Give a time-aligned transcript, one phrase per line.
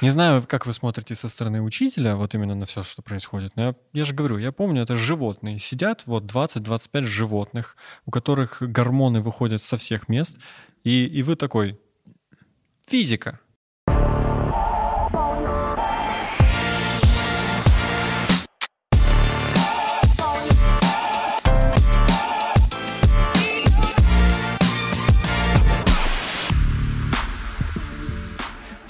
[0.00, 3.56] Не знаю, как вы смотрите со стороны учителя, вот именно на все, что происходит.
[3.56, 5.58] Но я, я же говорю, я помню, это животные.
[5.58, 10.36] Сидят вот 20-25 животных, у которых гормоны выходят со всех мест,
[10.84, 11.80] и, и вы такой,
[12.86, 13.40] физика.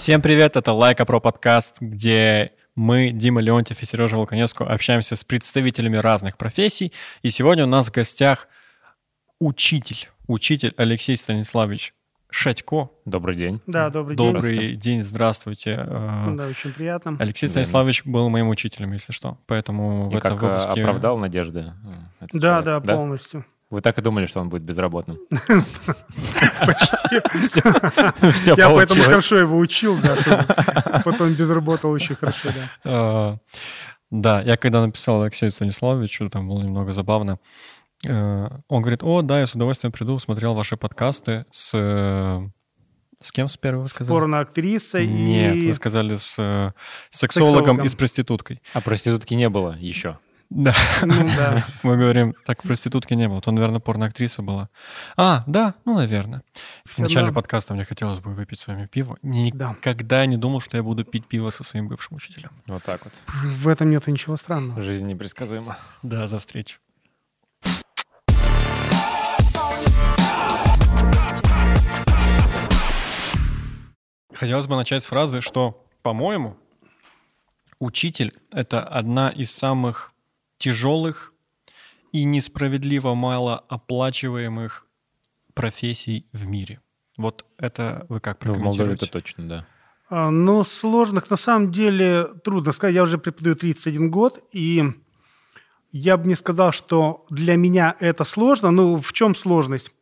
[0.09, 5.23] Всем привет, это Лайка Про подкаст, где мы, Дима Леонтьев и Сережа Волконецко, общаемся с
[5.23, 6.95] представителями разных профессий.
[7.21, 8.49] И сегодня у нас в гостях
[9.39, 11.93] учитель, учитель Алексей Станиславович
[12.31, 12.89] Шатько.
[13.05, 13.61] Добрый день.
[13.67, 14.33] Да, добрый день.
[14.33, 15.85] Добрый день, здравствуйте.
[15.87, 17.19] Э, Да, очень приятно.
[17.19, 19.37] Алексей Станиславович был моим учителем, если что.
[19.47, 20.81] Поэтому в И этом как э, выпуске...
[20.81, 21.75] оправдал надежды?
[22.21, 23.45] э, Да, человек, да, полностью.
[23.71, 25.19] Вы так и думали, что он будет безработным?
[26.67, 27.21] Почти.
[28.33, 30.45] Все Я поэтому хорошо его учил, да, чтобы
[31.05, 32.71] потом безработал очень хорошо, да.
[32.85, 33.37] Э,
[34.11, 37.39] Да, я когда написал Алексею Станиславовичу, там было немного забавно.
[38.07, 42.51] Э, Он говорит, о, да, я с удовольствием приду, смотрел ваши подкасты с...
[43.21, 44.15] С кем с первого вы сказали?
[44.15, 45.67] Порно-актриса Нет, и...
[45.67, 46.71] вы сказали с э,
[47.11, 47.85] сексологом Сексологом.
[47.85, 48.63] и с проституткой.
[48.73, 50.19] А проститутки не было еще.
[50.51, 51.63] Да, Ну да.
[51.83, 54.71] мы говорим, так проститутки не было, то, наверное, порноактриса была.
[55.17, 56.43] А, да, ну, наверное.
[56.87, 59.19] В начале подкаста мне хотелось бы выпить с вами пиво.
[59.21, 59.71] Мне Да.
[59.71, 62.51] никогда не думал, что я буду пить пиво со своим бывшим учителем.
[62.67, 63.13] Вот так вот.
[63.45, 64.83] В этом нет ничего странного.
[64.83, 65.77] Жизнь непредсказуема.
[66.03, 66.79] Да, за встречу.
[74.35, 76.57] Хотелось бы начать с фразы, что, по-моему,
[77.81, 80.13] учитель— это одна из самых
[80.59, 81.33] тяжелых
[82.13, 84.87] и несправедливо мало оплачиваемых
[85.55, 86.81] профессий в мире.
[87.17, 89.05] Вот это вы как Ну, в Молдове прокомментируете?
[89.07, 89.67] это точно, да.
[90.11, 92.95] А, Но сложных на самом деле трудно сказать.
[92.95, 94.85] Я уже преподаю 31 год, и
[95.93, 98.71] я бы не сказал, что для меня это сложно.
[98.71, 99.93] Ну, в чем сложность?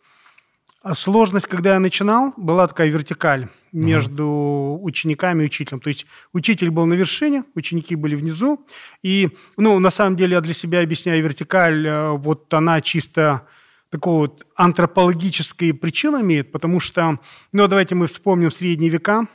[0.88, 5.80] А Сложность, когда я начинал, была такая вертикаль между учениками и учителем.
[5.80, 8.64] То есть учитель был на вершине, ученики были внизу.
[9.02, 13.48] И, ну, на самом деле, я для себя объясняю вертикаль, э, вот она чисто
[13.90, 17.18] такого вот антропологические причины имеет, потому что,
[17.50, 19.26] ну, давайте мы вспомним средние века.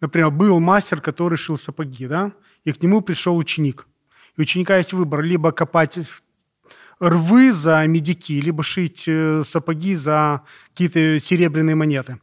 [0.00, 2.32] Например, был мастер, который шил сапоги, да,
[2.64, 3.86] и к нему пришел ученик.
[4.38, 5.98] И у ученика есть выбор, либо копать
[7.00, 10.42] рвы за медики, либо шить э, сапоги за
[10.72, 12.18] какие-то серебряные монеты.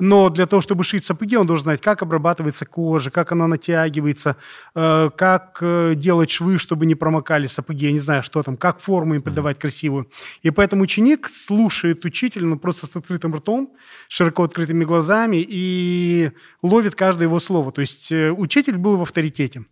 [0.00, 4.36] Но для того, чтобы шить сапоги, он должен знать, как обрабатывается кожа, как она натягивается,
[4.74, 8.80] э, как э, делать швы, чтобы не промокали сапоги, я не знаю, что там, как
[8.80, 10.10] форму им придавать красивую.
[10.42, 13.74] И поэтому ученик слушает учителя ну, просто с открытым ртом,
[14.08, 17.70] широко открытыми глазами и ловит каждое его слово.
[17.70, 19.66] То есть э, учитель был в авторитете.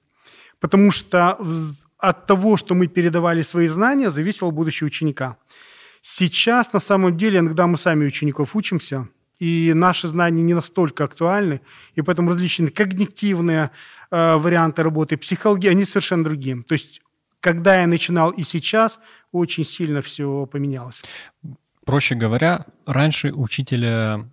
[0.60, 1.38] Потому что
[1.98, 5.36] от того, что мы передавали свои знания, зависело будущее ученика.
[6.00, 11.60] Сейчас, на самом деле, иногда мы сами учеников учимся, и наши знания не настолько актуальны,
[11.94, 13.70] и поэтому различные когнитивные
[14.10, 16.62] э, варианты работы, психология, они совершенно другие.
[16.62, 17.00] То есть,
[17.40, 18.98] когда я начинал и сейчас,
[19.32, 21.02] очень сильно все поменялось.
[21.84, 24.28] Проще говоря, раньше учителя,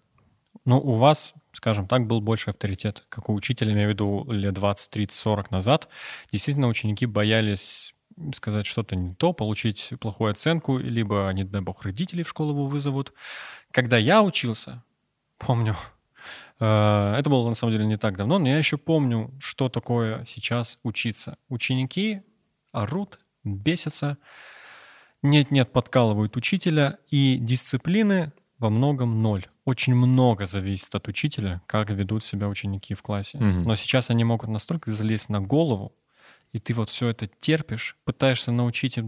[0.65, 4.53] ну, у вас, скажем так, был больше авторитет, как у учителя, имею в виду лет
[4.53, 5.89] 20, 30, 40 назад.
[6.31, 7.93] Действительно, ученики боялись
[8.33, 12.67] сказать что-то не то, получить плохую оценку, либо, не дай бог, родители в школу его
[12.67, 13.13] вызовут.
[13.71, 14.83] Когда я учился,
[15.37, 15.75] помню,
[16.59, 20.25] э, это было на самом деле не так давно, но я еще помню, что такое
[20.25, 21.37] сейчас учиться.
[21.49, 22.21] Ученики
[22.71, 24.17] орут, бесятся,
[25.21, 29.45] нет-нет, подкалывают учителя, и дисциплины во многом ноль.
[29.65, 33.39] Очень много зависит от учителя, как ведут себя ученики в классе.
[33.39, 33.63] Мгм.
[33.63, 35.93] Но сейчас они могут настолько залезть на голову,
[36.53, 38.99] и ты вот все это терпишь, пытаешься научить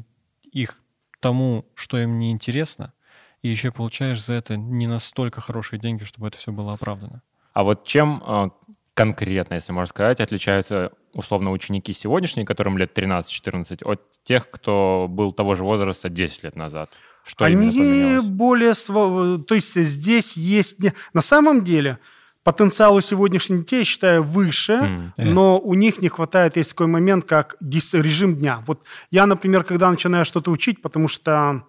[0.52, 0.82] их
[1.20, 2.94] тому, что им не интересно,
[3.42, 7.22] и еще получаешь за это не настолько хорошие деньги, чтобы это все было оправдано.
[7.54, 8.50] А вот чем э,
[8.94, 15.34] конкретно, если можно сказать, отличаются условно ученики сегодняшние, которым лет 13-14, от тех, кто был
[15.34, 16.92] того же возраста 10 лет назад?
[17.28, 18.26] Что Они поменялось?
[18.26, 18.74] более...
[19.40, 20.78] То есть здесь есть...
[21.14, 22.00] На самом деле
[22.44, 25.14] потенциал у сегодняшних детей, я считаю, выше, М.
[25.18, 25.26] Э.
[25.26, 28.64] но у них не хватает, есть такой момент, как дис- режим дня.
[28.66, 31.64] Вот я, например, когда начинаю что-то учить, потому что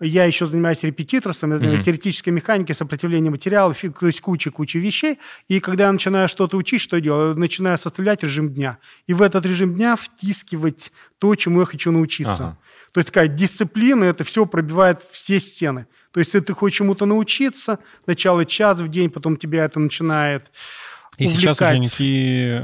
[0.00, 1.84] я еще занимаюсь репетиторством, я занимаюсь Мгм.
[1.86, 5.18] теоретической механикой, сопротивлением материалов, то есть куча-куча вещей.
[5.48, 7.34] И когда я начинаю что-то учить, что я делаю?
[7.36, 8.78] Начинаю составлять режим дня.
[9.06, 12.44] И в этот режим дня втискивать то, чему я хочу научиться.
[12.44, 12.58] Ага.
[12.92, 15.86] То есть такая дисциплина, это все пробивает все стены.
[16.12, 20.50] То есть если ты хочешь чему-то научиться, начало час в день, потом тебя это начинает
[21.18, 21.80] И сейчас увлекать.
[21.80, 22.60] ученики,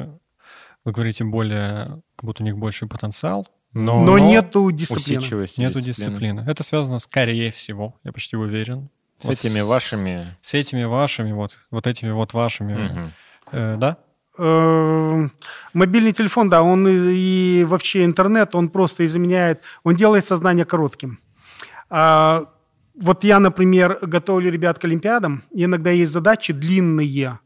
[0.85, 5.19] вы говорите, более, как будто у них больший потенциал, Но, Но нету дисциплины.
[5.19, 6.45] усидчивости, нету дисциплины.
[6.47, 8.89] Это связано, скорее всего, я почти уверен.
[9.19, 10.37] С Вот этими вашими...
[10.41, 13.13] С этими вашими, вот, вот этими вот вашими, Мгм.
[13.53, 13.97] э, да?
[14.39, 15.29] Э,
[15.73, 21.19] Мобильный телефон, да, он и, и вообще интернет, он просто изменяет, он делает сознание коротким.
[21.91, 22.47] А,
[23.01, 27.39] вот я, например, готовлю ребят к Олимпиадам, и иногда есть задачи длинные,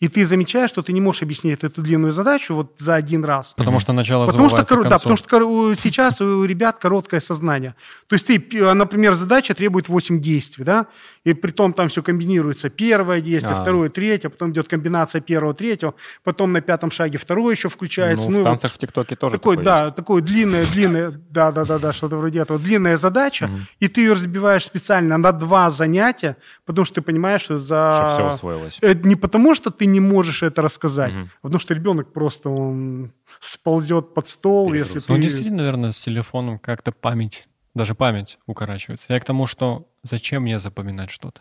[0.00, 3.54] и ты замечаешь, что ты не можешь объяснить эту длинную задачу вот за один раз.
[3.56, 5.02] Потому что начало Потому что, забывается коро- к да, концу.
[5.24, 7.74] потому что сейчас у ребят короткое сознание.
[8.06, 10.86] То есть ты, п- например, задача требует 8 действий, да,
[11.30, 12.70] и при том там все комбинируется.
[12.70, 13.62] Первое действие, А.
[13.62, 15.94] второе, третье, потом идет комбинация первого, третьего,
[16.24, 18.30] потом на пятом шаге второе еще включается.
[18.30, 21.10] Ну, Ну, в и вот танцах в ТикТоке тоже такой, такое да, такое длинное, длинное,
[21.30, 25.32] да, да, да, да, что-то вроде этого, длинная задача, и ты ее разбиваешь специально на
[25.32, 27.88] два занятия, потому что ты понимаешь, что за...
[27.88, 28.78] есть, Чтобы все усвоилось.
[28.80, 33.12] Это не потому, что ты не можешь это рассказать, а потому что ребенок просто он
[33.40, 35.12] сползет под стол, если ты...
[35.12, 37.48] Ну, действительно, наверное, с телефоном как-то память,
[37.78, 39.12] даже память укорачивается.
[39.14, 41.40] Я к тому, что зачем мне запоминать что-то?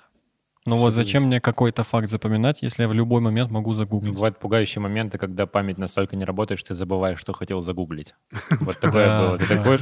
[0.66, 4.14] Ну вот Всё зачем мне какой-то факт запоминать, если я в любой момент могу загуглить?
[4.14, 8.16] Бывают пугающие моменты, когда память настолько не работает, что ты забываешь, что хотел загуглить.
[8.60, 9.38] Вот такое было.
[9.38, 9.80] Ты такой,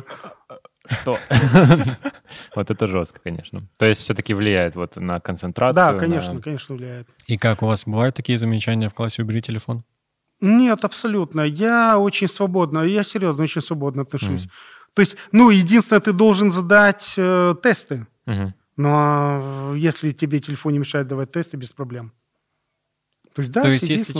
[0.87, 1.17] что?
[2.55, 3.67] Вот это жестко, конечно.
[3.77, 5.93] То есть все-таки влияет вот на концентрацию.
[5.93, 7.07] Да, конечно, конечно, влияет.
[7.25, 9.83] И как у вас бывают такие замечания в классе «убери телефон»?
[10.41, 11.41] Нет, абсолютно.
[11.41, 14.47] Я очень свободно, я серьезно очень свободно отношусь.
[14.95, 18.07] То есть, ну, единственное, ты должен задать э, тесты.
[18.25, 18.55] Мгм.
[18.77, 22.13] Но э, если тебе телефон не мешает давать тесты, без проблем.
[23.33, 24.13] То есть, да, То есть если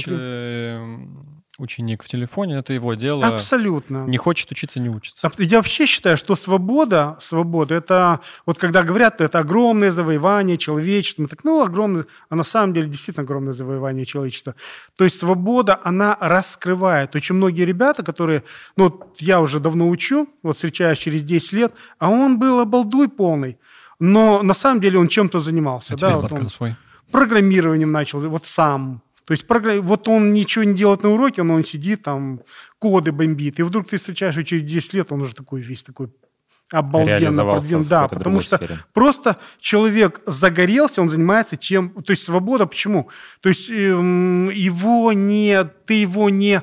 [1.57, 3.25] ученик в телефоне, это его дело.
[3.25, 4.05] Абсолютно.
[4.05, 5.31] Не хочет учиться, не учится.
[5.37, 11.27] Я вообще считаю, что свобода, свобода, это вот когда говорят, это огромное завоевание человечества, мы
[11.27, 14.55] так, ну, огромное, а на самом деле действительно огромное завоевание человечества.
[14.97, 17.15] То есть свобода, она раскрывает.
[17.15, 18.43] Очень многие ребята, которые,
[18.75, 23.07] ну, вот я уже давно учу, вот встречаюсь через 10 лет, а он был обалдуй
[23.07, 23.57] полный,
[23.99, 25.93] но на самом деле он чем-то занимался.
[25.93, 26.75] А да, вот он свой.
[27.11, 29.01] программированием начал, вот сам.
[29.25, 29.45] То есть
[29.81, 32.41] вот он ничего не делает на уроке, но он сидит там,
[32.79, 33.59] коды бомбит.
[33.59, 36.09] И вдруг ты встречаешь его через 10 лет, он уже такой весь такой
[36.71, 38.79] обалденно в Да, потому что сфере.
[38.93, 41.89] просто человек загорелся, он занимается чем...
[41.89, 43.09] То есть свобода почему?
[43.41, 45.63] То есть эм, его не...
[45.85, 46.61] Ты его не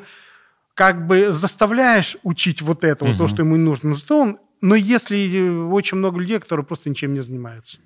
[0.75, 3.91] как бы заставляешь учить вот это, вот то, что ему нужно.
[3.91, 4.39] Но он...
[4.61, 7.79] Но если э, очень много людей, которые просто ничем не занимаются.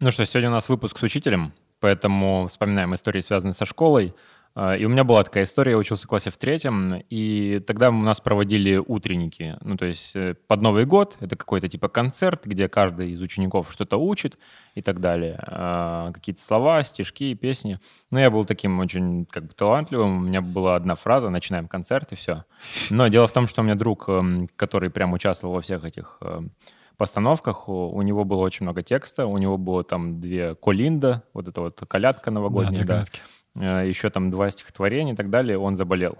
[0.00, 4.12] Ну что, сегодня у нас выпуск с учителем, поэтому вспоминаем истории, связанные со школой.
[4.56, 7.90] А, И у меня была такая история, я учился в классе в третьем, и тогда
[7.90, 9.56] у нас проводили утренники.
[9.60, 13.70] Ну, то есть э, под Новый год это какой-то типа концерт, где каждый из учеников
[13.72, 14.36] что-то учит
[14.74, 15.38] и так далее.
[15.46, 17.78] А, Какие-то слова, стишки, песни.
[18.10, 22.12] Ну, я был таким очень как бы талантливым, у меня была одна фраза, начинаем концерт
[22.12, 22.44] и все.
[22.90, 26.18] Но дело в том, что у меня друг, эм, который прям участвовал во всех этих
[26.20, 26.50] эм,
[26.96, 31.48] постановках, у, у него было очень много текста, у него было там две колинда, вот
[31.48, 33.20] эта вот колядка новогодняя, да, колядки.
[33.56, 36.18] Э, еще там два стихотворения и так далее, он заболел.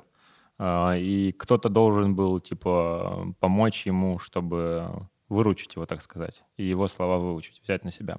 [0.59, 6.89] А, И кто-то должен был, типа, помочь ему, чтобы выручить его, так сказать, и его
[6.89, 8.19] слова выучить, взять на себя.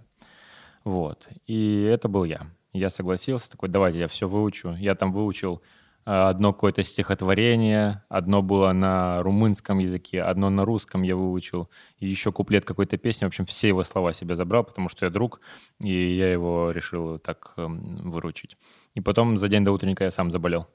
[0.84, 1.29] Вот.
[1.48, 2.48] И это был я.
[2.74, 4.75] Я согласился, такой, давайте я все выучу.
[4.77, 5.65] Я там выучил э,
[6.05, 12.31] одно какое-то стихотворение, одно было на румынском языке, одно на русском я выучил, и еще
[12.31, 13.25] куплет какой-то песни.
[13.25, 15.41] В общем, все его слова себе забрал, потому что я друг,
[15.81, 18.55] и я его решил так эм, выручить.
[18.93, 20.67] И потом за день до утренника я сам заболел.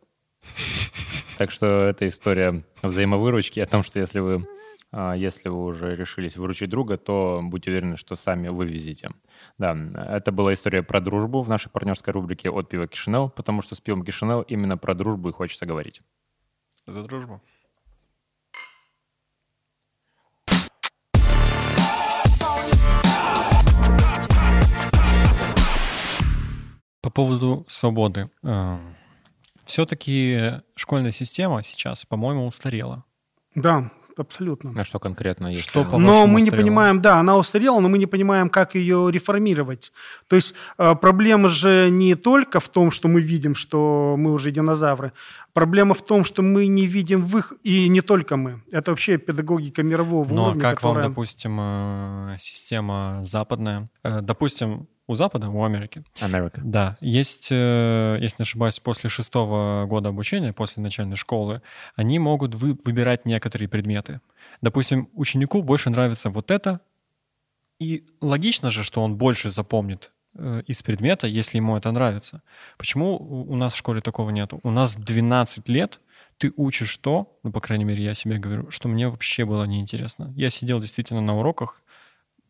[1.39, 4.47] Так что это история взаимовыручки о том, что если вы,
[4.93, 9.11] если вы уже решились выручить друга, то будьте уверены, что сами вывезете.
[9.59, 9.77] Да,
[10.09, 13.81] это была история про дружбу в нашей партнерской рубрике «От пива Кишинел», потому что с
[13.81, 16.03] пивом Кишинел именно про дружбу и хочется говорить.
[16.87, 17.41] За дружбу.
[27.03, 28.29] По поводу свободы.
[29.65, 33.05] Все-таки школьная система сейчас, по-моему, устарела.
[33.55, 33.91] Да,
[34.21, 34.73] абсолютно.
[34.73, 35.65] На что конкретно есть?
[35.69, 36.63] Что по- Но мы не устарела?
[36.65, 39.93] понимаем, да, она устарела, но мы не понимаем, как ее реформировать.
[40.29, 44.51] То есть э, проблема же не только в том, что мы видим, что мы уже
[44.51, 45.13] динозавры.
[45.53, 48.63] Проблема в том, что мы не видим в их, и не только мы.
[48.71, 51.03] Это вообще педагогика мирового Ну а уровня, как которая...
[51.05, 53.89] вам, допустим, э, система западная?
[54.05, 56.61] Э, Допустим, у Запада, у Америки, Америка.
[56.65, 61.61] Да, есть, э, если не ошибаюсь, после шестого года обучения, после начальной школы,
[61.97, 64.21] они могут вы- выбирать некоторые предметы.
[64.63, 66.81] Допустим, ученику больше нравится вот это,
[67.83, 72.43] И логично же, что он больше запомнит э, из предмета, если ему это нравится.
[72.77, 74.61] Почему у нас в школе такого нету?
[74.63, 76.01] У нас 12 лет
[76.37, 80.33] ты учишь то, ну, по крайней мере, я себе говорю, что мне вообще было неинтересно.
[80.37, 81.83] Я сидел действительно на уроках,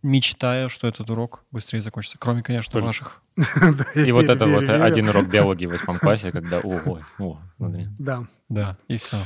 [0.03, 2.19] мечтая, что этот урок быстрее закончится.
[2.19, 3.23] Кроме, конечно, Только- ваших.
[3.95, 7.01] И вот это вот один урок биологии в восьмом классе, когда, ого.
[7.99, 8.27] Да.
[8.49, 9.17] Да, и все.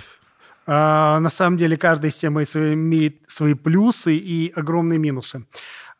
[0.66, 5.46] А, на самом деле каждая система из- имеет свои плюсы и огромные минусы.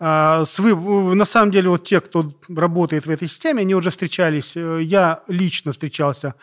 [0.00, 4.57] А, на самом деле вот те, кто работает в этой системе, они уже встречались.
[4.57, 6.35] Э, Я лично встречался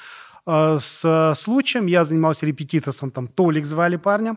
[0.47, 4.35] с случаем, я занимался репетиторством, там Толик звали парня,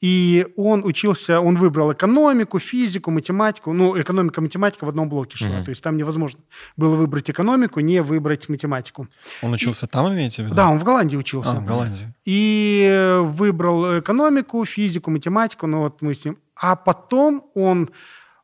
[0.00, 5.48] и он учился, он выбрал экономику, физику, математику, ну, экономика, математика в одном блоке шла,
[5.56, 5.64] Мгм.
[5.64, 6.40] то есть там невозможно
[6.76, 9.08] было выбрать экономику, не выбрать математику.
[9.42, 10.54] Он учился там, имеете в виду?
[10.54, 12.12] Да, он в Голландии учился А, в Голландии.
[12.24, 16.38] и э, выбрал экономику, физику, математику, ну вот мы с ним.
[16.56, 17.90] А потом он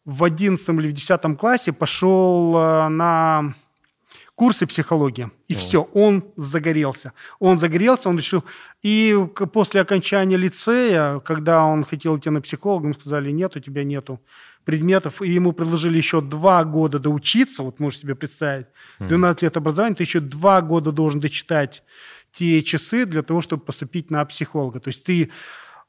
[0.05, 3.55] в 11 или в 10 классе пошел э, на
[4.39, 5.31] курсы психологии.
[5.49, 7.13] И все, он загорелся.
[7.41, 8.45] Он загорелся, он решил...
[8.85, 9.17] И
[9.53, 14.21] после окончания лицея, когда он хотел идти на психолога, ему сказали, нет, у тебя нету
[14.65, 18.67] предметов, и ему предложили еще два года доучиться, вот можешь себе представить,
[19.01, 21.83] 12 лет образования, ты еще два года должен дочитать
[22.31, 24.79] те часы для того, чтобы поступить на психолога.
[24.79, 25.31] То есть ты,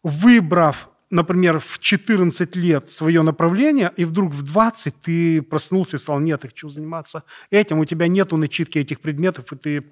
[0.01, 6.19] выбрав, например, в 14 лет свое направление, и вдруг в 20 ты проснулся и сказал,
[6.19, 9.89] нет, я хочу заниматься этим, у тебя нету начитки этих предметов, и ты...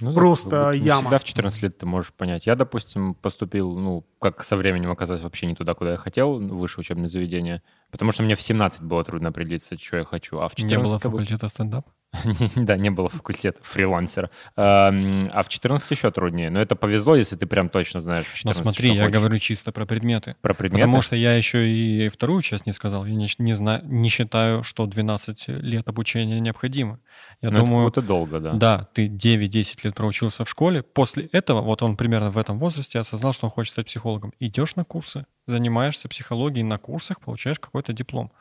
[0.00, 1.00] Ну, Просто вот не яма.
[1.00, 2.46] Всегда в 14 лет ты можешь понять.
[2.46, 6.56] Я, допустим, поступил, ну, как со временем оказалось, вообще не туда, куда я хотел, в
[6.56, 10.48] высшее учебное заведение, потому что мне в 17 было трудно определиться, что я хочу, а
[10.48, 10.78] в 14...
[10.78, 11.88] Не было факультета стендап?
[12.56, 14.30] Да, не было факультета фрилансера.
[14.56, 16.50] Эм, А в 14 еще труднее.
[16.50, 19.84] Но это повезло, если ты прям точно знаешь Но 14, смотри, я говорю чисто про
[19.86, 20.34] предметы.
[20.40, 20.84] про предметы.
[20.84, 23.04] Потому что я еще и вторую часть не сказал.
[23.04, 26.98] Я не, не знаю, не считаю, что 12 лет обучения необходимо.
[27.42, 28.52] Я Ну, это думаю, будто долго, да.
[28.52, 30.82] да, ты 9-10 лет проучился в школе.
[30.82, 34.32] После этого, вот он примерно в этом возрасте осознал, что он хочет стать психологом.
[34.40, 38.32] Идешь на курсы, занимаешься психологией на курсах, получаешь какой-то диплом.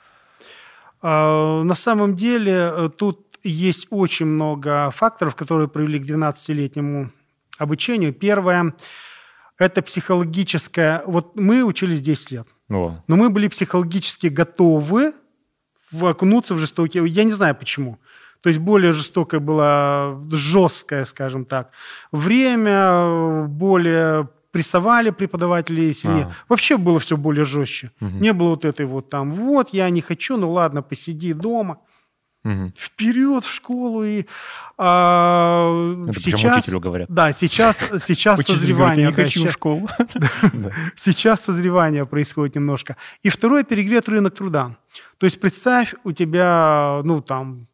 [1.02, 7.12] А, На самом деле э, тут есть очень много факторов, которые привели к 12-летнему
[7.58, 8.14] обучению.
[8.14, 8.74] Первое–
[9.58, 11.02] это психологическое...
[11.06, 15.14] Вот мы учились 10 лет, О, но мы были психологически готовы
[16.02, 17.06] окунуться в жестокие...
[17.08, 18.00] Я не знаю почему.
[18.42, 21.72] То есть более жестокая была, жесткая, скажем так.
[22.12, 26.26] Время, более прессовали преподаватели сильнее.
[26.26, 26.34] А.
[26.50, 27.92] Вообще было все более жестче.
[28.00, 28.22] Мгм.
[28.22, 31.80] Не было вот этой вот там, вот, я не хочу, ну ладно, посиди дома.
[32.44, 32.74] Мгм.
[32.78, 34.26] Вперед в школу и
[34.78, 37.10] а, Это сейчас, учителю говорят.
[37.10, 39.88] да, сейчас, сейчас говорит, созревание, я не хочу в школу.
[40.96, 42.96] Сейчас созревание происходит немножко.
[43.24, 44.76] И второе, перегрет рынок труда.
[45.18, 47.68] То есть представь, у тебя, ну там,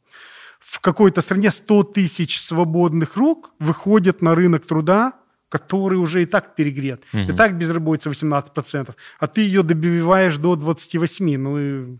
[0.59, 5.13] в какой-то стране 100 тысяч свободных рук выходят на рынок труда,
[5.49, 7.03] который уже и так перегрет.
[7.13, 7.35] И Мгм.
[7.35, 8.95] так безработица 18%.
[9.19, 11.37] А ты ее добиваешь до 28%.
[11.37, 11.97] Ну и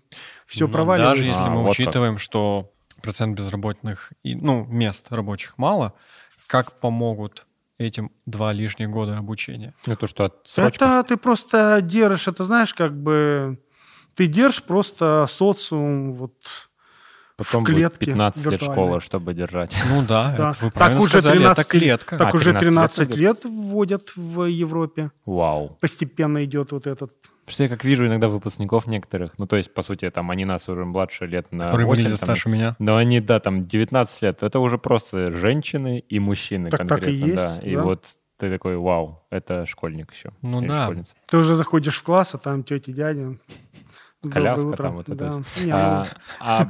[0.48, 1.16] все Ну, проваливается.
[1.16, 1.80] Даже если А, мы вот как.
[1.80, 2.72] учитываем, что
[3.02, 5.94] процент безработных, и, ну, мест рабочих мало,
[6.48, 7.46] как помогут
[7.78, 9.74] этим два лишних года обучения?
[9.88, 10.86] Ну, то, что отсрочка.
[10.86, 13.60] Это ты просто держишь, это знаешь, как бы
[14.16, 16.34] ты держишь просто социум вот
[17.36, 19.76] Потом в будет клетке 15 лет школа, чтобы держать.
[19.90, 20.52] Ну да, Да.
[20.52, 22.18] это вы Так уже сказали, 13 это клетка.
[22.20, 25.12] Так А, уже 13 лет 13 лет вводят в Европе.
[25.26, 25.78] Вау.
[25.82, 27.12] Постепенно идет вот этот.
[27.46, 30.70] Просто я как вижу иногда выпускников некоторых, ну, то есть, по сути, там, они нас
[30.70, 32.76] уже младше лет на Которые 8, выглядят там, старше меня.
[32.80, 34.44] Но они, да, там 19 лет.
[34.44, 37.60] Это уже просто женщины и мужчины Так так и конкретно, есть, да.
[37.64, 37.84] И да.
[37.84, 38.06] вот
[38.38, 40.32] ты такой, вау, это школьник еще.
[40.42, 40.86] Ну да.
[40.86, 41.16] школьница.
[41.28, 43.38] Ты уже заходишь в класс, а там тети, дядя.
[44.32, 44.84] Коляска утро.
[44.84, 45.64] там вот это Да.
[45.64, 46.68] Не, А, ну, а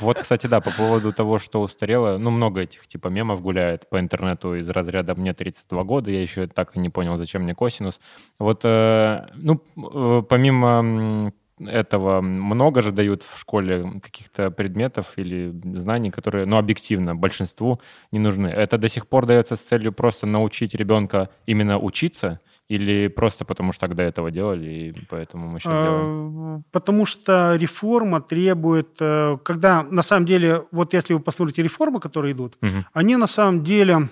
[0.00, 3.98] вот, кстати, да, по поводу того, что устарело, ну, много этих типа мемов гуляет по
[4.00, 8.00] интернету из разряда «мне 32 года», я еще так и не понял, зачем мне косинус.
[8.38, 16.10] Вот, э, ну, э, помимо этого, много же дают в школе каких-то предметов или знаний,
[16.10, 17.80] которые, ну, объективно, большинству
[18.12, 18.48] не нужны.
[18.48, 23.72] Это до сих пор дается с целью просто научить ребенка именно учиться или просто потому
[23.72, 26.56] что до этого делали, и поэтому мы сейчас делаем?
[26.58, 32.00] э, Потому что реформа требует, э, когда на самом деле, вот если вы посмотрите реформы,
[32.00, 32.84] которые идут, Мгм.
[32.92, 34.08] они на самом деле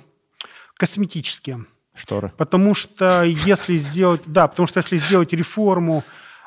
[0.77, 1.65] косметические.
[1.95, 2.33] Шторы.
[2.37, 6.03] Потому что если сделать, да, потому что если сделать реформу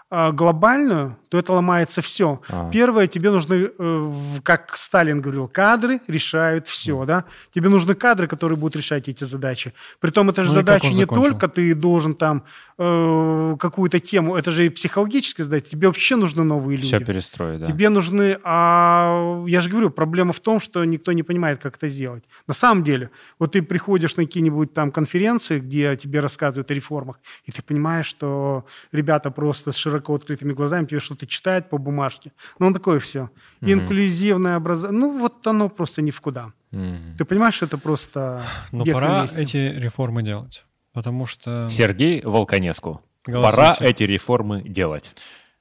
[0.09, 2.41] глобальную, то это ломается все.
[2.49, 2.69] А.
[2.71, 4.11] Первое, тебе нужны, э,
[4.43, 7.25] как Сталин говорил, кадры решают все, да.
[7.53, 9.73] Тебе нужны кадры, которые будут решать эти задачи.
[9.99, 11.23] Притом это же Ну он не закончил?
[11.23, 12.43] только ты должен там
[12.77, 16.87] э, какую-то тему, это же и психологически сдать, тебе вообще нужны новые люди.
[16.87, 17.65] Все перестроить, да.
[17.65, 18.37] Тебе нужны...
[18.43, 22.23] А я же говорю, проблема в том, что никто не понимает, как это сделать.
[22.47, 27.19] На самом деле, вот ты приходишь на какие-нибудь там конференции, где тебе рассказывают о реформах,
[27.45, 32.31] и ты понимаешь, что ребята просто с широко открытыми глазами тебе что-то читают по бумажке.
[32.59, 33.29] Ну, он такое все.
[33.61, 34.99] Инклюзивное образование.
[34.99, 36.53] Ну, вот оно просто ни в куда.
[36.71, 37.15] Мгм.
[37.17, 38.43] Ты понимаешь, что это просто...
[38.71, 40.65] Но на пора эти реформы делать.
[40.97, 43.03] Потому что, Сергей Волконеску.
[43.23, 45.13] Пора эти реформы делать.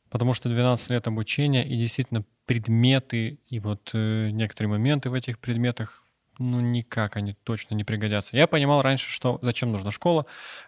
[0.09, 5.38] потому что 12 лет обучения и действительно предметы и вот э, некоторые моменты в этих
[5.38, 6.05] предметах,
[6.38, 8.35] ну никак они точно не пригодятся.
[8.35, 10.25] Я понимал раньше, что зачем нужна школа,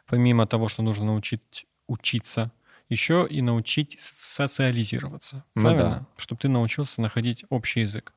[0.07, 2.53] помимо того, что нужно научить учиться,
[2.91, 5.47] еще и научить социализироваться.
[5.55, 6.07] Ну правильно?
[6.19, 8.13] Чтобы ты научился находить общий язык.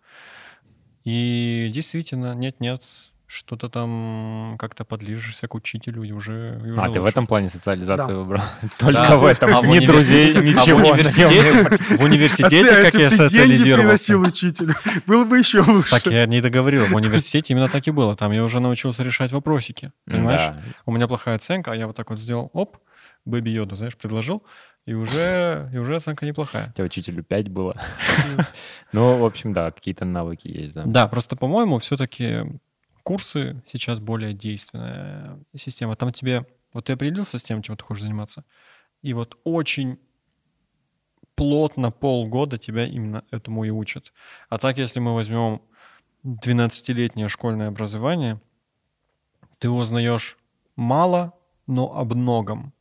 [1.06, 2.84] И действительно, нет-нет,
[3.34, 7.12] что-то там как-то подлижешься к учителю и уже, и уже А, ты в лучше.
[7.12, 8.16] этом плане социализацию Да.
[8.16, 8.42] выбрал?
[8.78, 9.56] Только Да, в этом.
[9.56, 10.80] а в Ни друзей, ничего.
[10.80, 13.84] А в университете, в А университете ты, а как я деньги социализировался?
[14.14, 14.74] приносил учителю,
[15.08, 15.90] было бы еще лучше.
[15.92, 16.84] Так я не договорил.
[16.86, 18.18] В университете именно так и было.
[18.18, 19.94] Там я уже научился решать вопросики.
[20.06, 20.42] Понимаешь?
[20.42, 20.62] Да.
[20.86, 22.78] У меня плохая оценка, а я вот так вот сделал, оп,
[23.24, 24.44] Бэби Йоду, знаешь, предложил,
[24.86, 26.68] и уже, и уже оценка неплохая.
[26.70, 27.76] У тебя учителю 5 было.
[28.92, 30.84] Ну, в общем, да, какие-то навыки есть, да.
[30.86, 32.44] Да, просто, по-моему, все-таки
[33.04, 35.96] курсы сейчас более действенная система.
[35.96, 36.46] Там тебе...
[36.74, 38.46] Вот ты определился с тем, чем ты хочешь заниматься,
[39.02, 40.00] и вот очень
[41.36, 44.14] плотно полгода тебя именно этому и учат.
[44.48, 45.62] А так, если мы возьмем
[46.24, 48.40] 12-летнее школьное образование,
[49.58, 50.38] ты узнаешь
[50.76, 51.34] мало,
[51.68, 52.74] но об многом.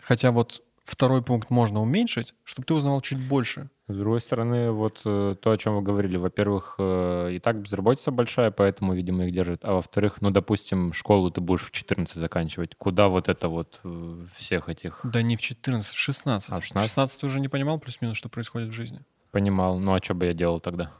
[0.00, 3.70] Хотя вот второй пункт можно уменьшить, чтобы ты узнавал чуть больше.
[3.92, 8.10] С другой стороны, вот э, то, о чем вы говорили, во-первых, э, и так безработица
[8.10, 9.64] большая, поэтому, видимо, их держат.
[9.64, 12.74] А во-вторых, ну, допустим, школу ты будешь в 14 заканчивать.
[12.76, 16.50] Куда вот это вот э, всех этих Да не в 14, в 16.
[16.50, 16.88] А, в в 16?
[16.88, 19.00] 16 ты уже не понимал плюс-минус, что происходит в жизни.
[19.32, 19.78] понимал?
[19.78, 20.92] Ну, а что бы я делал тогда?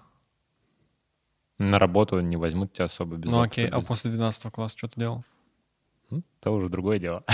[1.59, 4.89] На работу не возьмут тебя особо без ну окей, а без- после 12 класса что
[4.89, 5.25] ты делал?
[6.11, 7.25] Ну, это уже другое дело.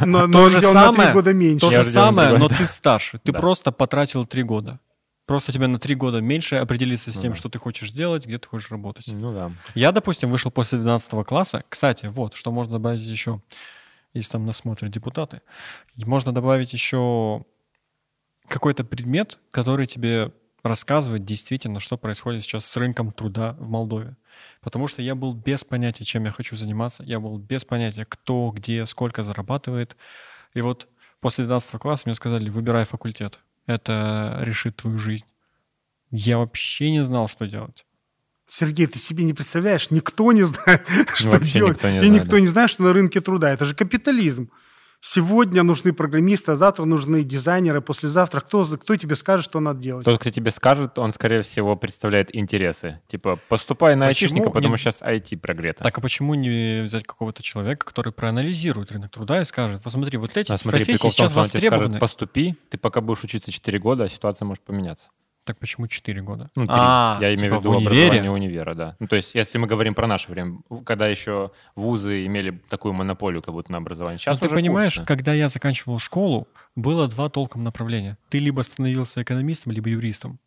[0.00, 1.60] Но, но То же три самое, года меньше.
[1.60, 3.18] То же самое, но ты старше.
[3.24, 3.38] Ты Да.
[3.38, 4.78] просто потратил 3 года.
[5.26, 7.38] Просто тебе на 3 года меньше определиться с Ну тем, да.
[7.38, 9.06] что ты хочешь делать, где ты хочешь работать.
[9.08, 9.50] Ну да.
[9.74, 11.64] Я, допустим, вышел после 12 класса.
[11.68, 13.40] Кстати, вот, что можно добавить еще,
[14.12, 15.40] если там нас смотрят депутаты.
[15.96, 17.44] Можно добавить еще
[18.48, 20.30] какой-то предмет, который тебе
[20.64, 24.16] рассказывает действительно, что происходит сейчас с рынком труда в Молдове.
[24.62, 27.02] Потому что я был без понятия, чем я хочу заниматься.
[27.04, 29.96] Я был без понятия, кто, где, сколько зарабатывает.
[30.54, 30.88] И вот
[31.20, 33.40] после 12 класса мне сказали, выбирай факультет.
[33.66, 35.26] Это решит твою жизнь.
[36.10, 37.86] Я вообще не знал, что делать.
[38.46, 41.76] Сергей, ты себе не представляешь, никто не знает, что Вообще делать.
[41.76, 43.50] никто не и знает, никто не знает, что на рынке труда.
[43.50, 44.50] Это же капитализм.
[45.06, 48.40] Сегодня нужны программисты, а завтра нужны дизайнеры, послезавтра.
[48.40, 50.02] Кто, кто тебе скажет, что надо делать?
[50.06, 53.00] Тот, кто тебе скажет, он, скорее всего, представляет интересы.
[53.06, 55.84] Типа, поступай на Почему айтишника, потому не- что сейчас IT прогрето.
[55.84, 60.16] Так а почему не взять какого-то человека, который проанализирует рынок труда и скажет, вот смотри,
[60.16, 61.98] вот эти А смотри, профессии прикол сейчас тебе скажет, востребованы.
[61.98, 65.10] поступи, ты пока будешь учиться 4 года, а ситуация может поменяться.
[65.44, 66.50] Так почему 4 года?
[66.56, 66.74] Ну, три.
[66.74, 67.96] А, Я типа имею в виду в универе?
[67.98, 68.96] образование универа, да.
[68.98, 73.42] Ну, то есть, если мы говорим про наше время, когда еще вузы имели такую монополию
[73.42, 74.18] как будто на образование.
[74.18, 75.06] Сейчас Ну, ты уже понимаешь, курсы.
[75.06, 78.16] когда я заканчивал школу, было два толком направления.
[78.30, 80.38] Ты либо становился экономистом, либо юристом.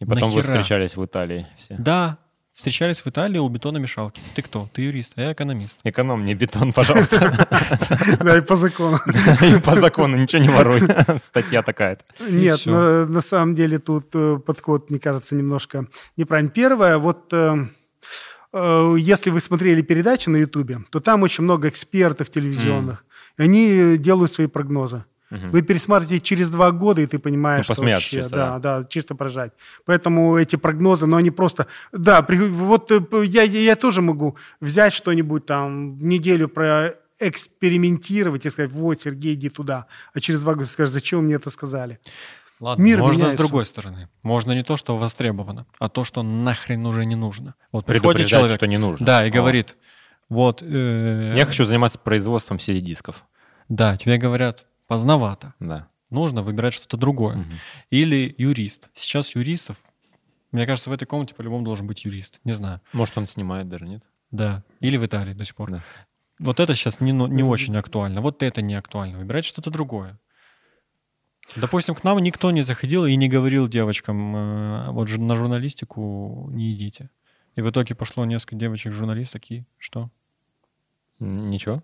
[0.00, 0.42] И потом вы нахера?
[0.42, 1.76] встречались в Италии все.
[1.78, 2.18] Да,
[2.54, 4.22] встречались в Италии у бетономешалки.
[4.34, 4.68] Ты кто?
[4.72, 5.80] Ты юрист, а я экономист.
[5.82, 7.48] Эконом мне бетон, пожалуйста.
[8.20, 9.00] Да, и по закону.
[9.42, 10.80] И по закону ничего не воруй.
[11.20, 12.04] Статья такая-то.
[12.30, 15.86] Нет, на, самом деле тут э, подход, мне кажется, немножко
[16.16, 16.52] неправильный.
[16.52, 17.66] Первое, вот э,
[18.52, 23.04] э, если вы смотрели передачи на Ютубе, то там очень много экспертов телевизионных.
[23.36, 25.04] Они делают свои прогнозы.
[25.30, 25.50] Мгм.
[25.50, 29.14] Вы пересматриваете через два года, и ты понимаешь, Ну, что вообще, чисто, да, да, чисто
[29.14, 29.52] прожать.
[29.86, 31.66] Поэтому эти прогнозы, но они просто...
[31.92, 38.70] Да, при- вот э, я, я тоже могу взять что-нибудь там, неделю проэкспериментировать и сказать,
[38.72, 39.86] вот, Сергей, иди туда.
[40.12, 41.98] А через два года скажешь, зачем вы мне это сказали?
[42.60, 43.38] Ладно, Мир можно с меняется.
[43.38, 44.08] другой стороны.
[44.22, 47.54] Можно не то, что востребовано, а то, что нахрен уже не нужно.
[47.72, 49.04] Вот приходит Предупреждать, человек, что не нужно.
[49.04, 49.32] да, и О.
[49.32, 49.76] говорит,
[50.28, 53.24] вот, э, Я хочу заниматься производством CD-дисков.
[53.68, 55.88] да, тебе говорят, поздновато, Да.
[56.10, 57.36] нужно выбирать что-то другое.
[57.36, 57.52] Мгм.
[57.90, 58.88] Или юрист.
[58.94, 59.76] Сейчас юристов,
[60.52, 62.40] мне кажется, в этой комнате по-любому должен быть юрист.
[62.44, 62.80] Не знаю.
[62.92, 64.02] Может, он снимает даже, нет?
[64.30, 64.62] Да.
[64.80, 65.70] Или в Италии до сих пор.
[65.70, 65.82] Да.
[66.38, 68.20] Вот это сейчас не, не очень актуально.
[68.20, 69.18] Вот это не актуально.
[69.18, 70.18] Выбирать что-то другое.
[71.56, 76.48] Допустим, к нам никто не заходил и не говорил девочкам, э, вот жу- на журналистику
[76.50, 77.10] не идите.
[77.54, 80.08] И в итоге пошло несколько девочек-журналисток, и что?
[81.20, 81.82] Ничего.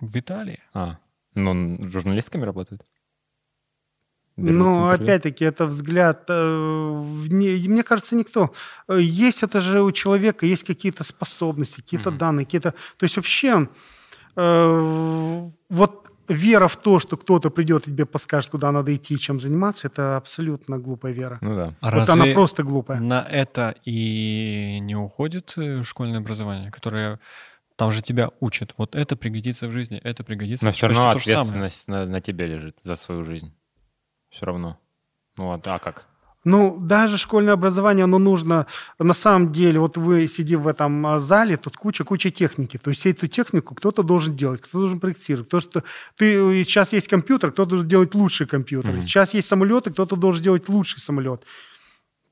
[0.00, 0.60] В Италии.
[0.74, 0.98] А,
[1.36, 2.80] ну, он журналистками работает?
[4.36, 5.04] Ну, интервью?
[5.04, 6.24] опять-таки, это взгляд...
[6.28, 8.52] э, мне кажется, никто.
[8.88, 12.18] Э, Есть это же у человека, есть какие-то способности, какие-то Мгм.
[12.18, 12.72] данные, какие-то...
[12.98, 13.68] То есть вообще
[14.36, 19.18] э, вот вера в то, что кто-то придет и тебе подскажет, куда надо идти и
[19.18, 21.38] чем заниматься, это абсолютно глупая вера.
[21.40, 21.74] Ну да.
[21.80, 23.00] А вот она просто глупая.
[23.00, 27.18] на это и не уходит школьное образование, которое
[27.76, 28.74] там же тебя учат.
[28.78, 30.64] Вот это пригодится в жизни, это пригодится.
[30.64, 33.54] Но все равно ответственность на, на тебе лежит за свою жизнь.
[34.30, 34.78] Все равно.
[35.36, 36.06] Ну, а, а как?
[36.44, 38.66] Ну, даже школьное образование, оно нужно,
[38.98, 42.78] на самом деле, вот вы сидите в этом а, зале, тут куча-куча техники.
[42.78, 45.50] То есть эту технику кто-то должен делать, кто-то должен проектировать.
[45.50, 45.82] То, что
[46.16, 48.92] ты, э, сейчас есть компьютер, кто-то должен делать лучший компьютер.
[48.92, 49.02] Мгм.
[49.02, 51.42] Сейчас есть самолеты, кто-то должен делать лучший самолет.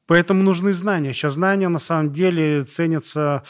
[0.07, 1.12] Поэтому нужны знания.
[1.12, 3.42] Сейчас знания, на самом деле, ценятся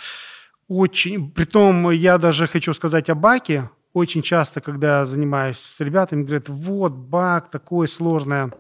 [0.69, 1.31] очень...
[1.31, 3.71] Притом, я даже хочу сказать о баке.
[3.93, 8.53] Очень часто, когда я занимаюсь с ребятами, говорят, вот, бак, такое сложное.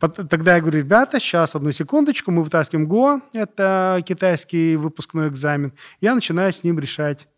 [0.00, 5.72] Тогда я говорю, ребята, сейчас, одну секундочку, мы вытаскиваем ГО, это китайский выпускной экзамен.
[6.00, 7.28] Я начинаю с ним решать.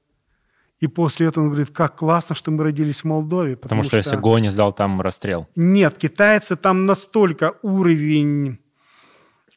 [0.78, 3.56] И после этого он говорит, как классно, что мы родились в Молдове.
[3.56, 5.46] Потому, что, если Го не сдал, там расстрел.
[5.54, 8.58] Нет, китайцы там настолько уровень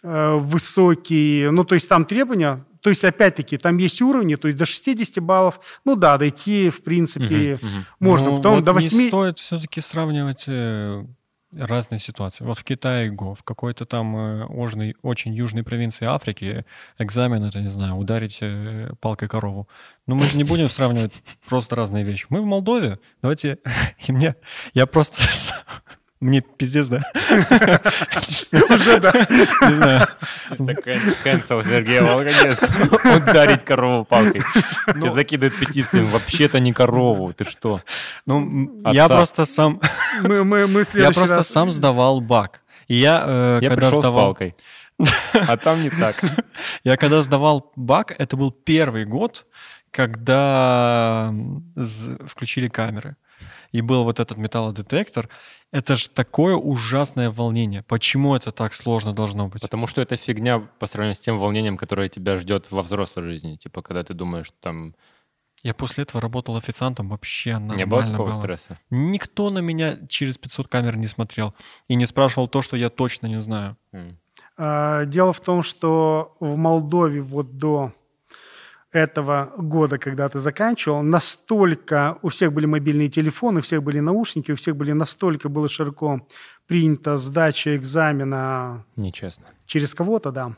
[0.02, 4.58] э, высокий, ну, то есть там требования, то есть, опять-таки, там есть уровни, то есть
[4.58, 7.86] до 60 баллов, ну да, дойти, в принципе, мгм.
[8.02, 8.30] можно.
[8.30, 9.08] Ну, Потом вот до не 8...
[9.08, 11.06] стоит все-таки сравнивать э,
[11.58, 12.44] разные ситуации.
[12.44, 16.66] Вот в Китае ГО, в какой-то там э, ожной- очень южной провинции Африки
[16.98, 19.70] экзамен, это, не знаю, ударить э, палкой корову.
[20.06, 21.14] Ну, мы же не будем сравнивать
[21.48, 22.26] просто разные вещи.
[22.28, 23.60] Мы в Молдове, давайте...
[24.08, 24.36] И мне...
[24.74, 25.24] Я просто...
[26.24, 27.02] Мне пиздец, да?
[28.70, 29.12] Уже, да.
[29.68, 30.08] Не знаю.
[31.22, 33.18] Кэнсел Сергея Вологодецкого.
[33.18, 34.42] Ударить корову палкой.
[34.88, 36.08] Тебе закидывают петицию.
[36.08, 37.34] Вообще-то не корову.
[37.34, 37.82] Ты что?
[38.26, 39.82] Ну, я просто сам...
[40.22, 42.62] Мы, мы, мы в Я просто сам сдавал бак.
[42.88, 44.26] И я, э, Я когда пришел с сдавал...
[44.28, 44.56] палкой.
[45.34, 46.24] А там не так.
[46.86, 49.46] Я когда сдавал бак, это был первый год,
[49.92, 51.34] когда
[52.26, 53.18] включили камеры.
[53.74, 55.28] И был вот этот металлодетектор.
[55.74, 57.82] Это же такое ужасное волнение.
[57.82, 59.62] Почему это так сложно должно быть?
[59.64, 63.56] Потому что это фигня по сравнению с тем волнением, которое тебя ждет во взрослой жизни.
[63.56, 64.94] Типа, когда ты думаешь, что там
[65.64, 68.38] Я после этого работал официантом, вообще нормально не было такого было.
[68.38, 68.78] стресса.
[68.92, 71.56] Никто на меня через 500 камер не смотрел
[71.88, 73.76] и не спрашивал то, что я точно не знаю.
[74.56, 77.94] А, Дело в том, что в Молдове вот до
[78.94, 84.52] этого года, когда ты заканчивал, настолько у всех были мобильные телефоны, у всех были наушники,
[84.52, 86.28] у всех были настолько было широко
[86.68, 89.46] принято сдача экзамена Нечестно.
[89.66, 90.56] через кого-то, да,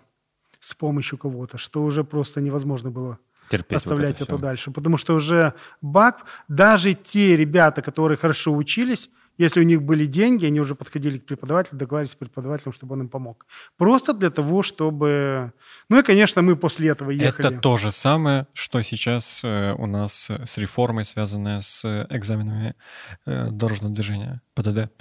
[0.60, 3.18] с помощью кого-то, что уже просто невозможно было
[3.50, 4.72] Терпеть оставлять вот это, это, дальше.
[4.72, 10.46] Потому что уже бак, даже те ребята, которые хорошо учились, если у них были деньги,
[10.46, 13.46] они уже подходили к преподавателю, договаривались с преподавателем, чтобы он им помог.
[13.78, 15.52] Просто для того, чтобы...
[15.90, 17.50] Ну и, конечно, мы после этого ехали.
[17.50, 22.08] Это то же самое, что сейчас э, у нас э, с реформой, связанная с э,
[22.10, 22.76] экзаменами
[23.26, 24.92] дорожного движения, ПДД.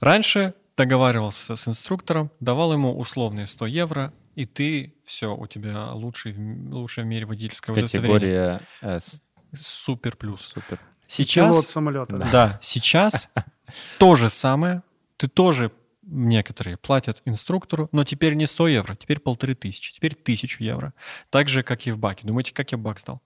[0.00, 6.34] Раньше договаривался с инструктором, давал ему условные 100 евро, и ты, все, у тебя лучший,
[6.36, 8.60] лучшее в мире водительское удостоверение.
[8.80, 9.22] Категория S.
[9.54, 10.42] Супер плюс.
[10.42, 10.78] Супер.
[10.78, 12.16] Пилот Сейчас, самолета.
[12.16, 12.28] да.
[12.32, 13.28] да, сейчас
[13.98, 14.82] то же самое.
[15.16, 15.70] Ты тоже
[16.02, 20.94] некоторые платят инструктору, но теперь не 100 евро, теперь полторы тысячи, теперь тысячу евро.
[21.30, 22.26] Так же, как и в баке.
[22.26, 23.20] Думаете, как я бак сдал?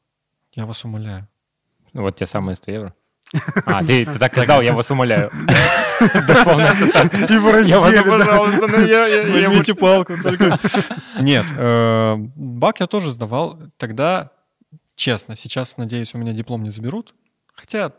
[0.53, 1.29] Я вас умоляю.
[1.93, 2.95] Ну, Вот те самые 100 евро.
[3.65, 5.31] А, ты, ты так и сказал, я вас умоляю.
[6.29, 7.17] Дословно цитата.
[7.33, 10.59] Его Я вас, раздели, пожалуйста, ну я Возьмите палку только.
[11.19, 13.59] Нет, э, бак я тоже сдавал.
[13.79, 14.31] Тогда,
[14.95, 17.15] честно, сейчас, надеюсь, у меня диплом не заберут.
[17.55, 17.93] Хотя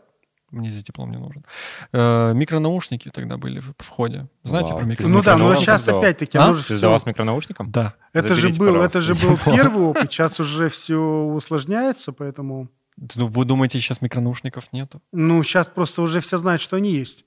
[0.50, 1.44] мне здесь диплом не нужен.
[1.92, 4.28] Э, Микронаушники тогда были в входе.
[4.44, 5.26] Знаете Вау, про ты Ну микронаушники?
[5.26, 6.00] да, но сейчас сдавал.
[6.02, 6.44] опять-таки, А?
[6.44, 7.70] оно же Ты сдавал с микронаушником?
[7.70, 7.94] Да.
[8.12, 12.68] Это же был, пожалуйста, это же был первый опыт, сейчас уже все усложняется, поэтому...
[13.16, 15.00] Ну, Вы думаете, сейчас микронаушников нету?
[15.12, 17.24] Ну, сейчас просто уже все знают, что они есть.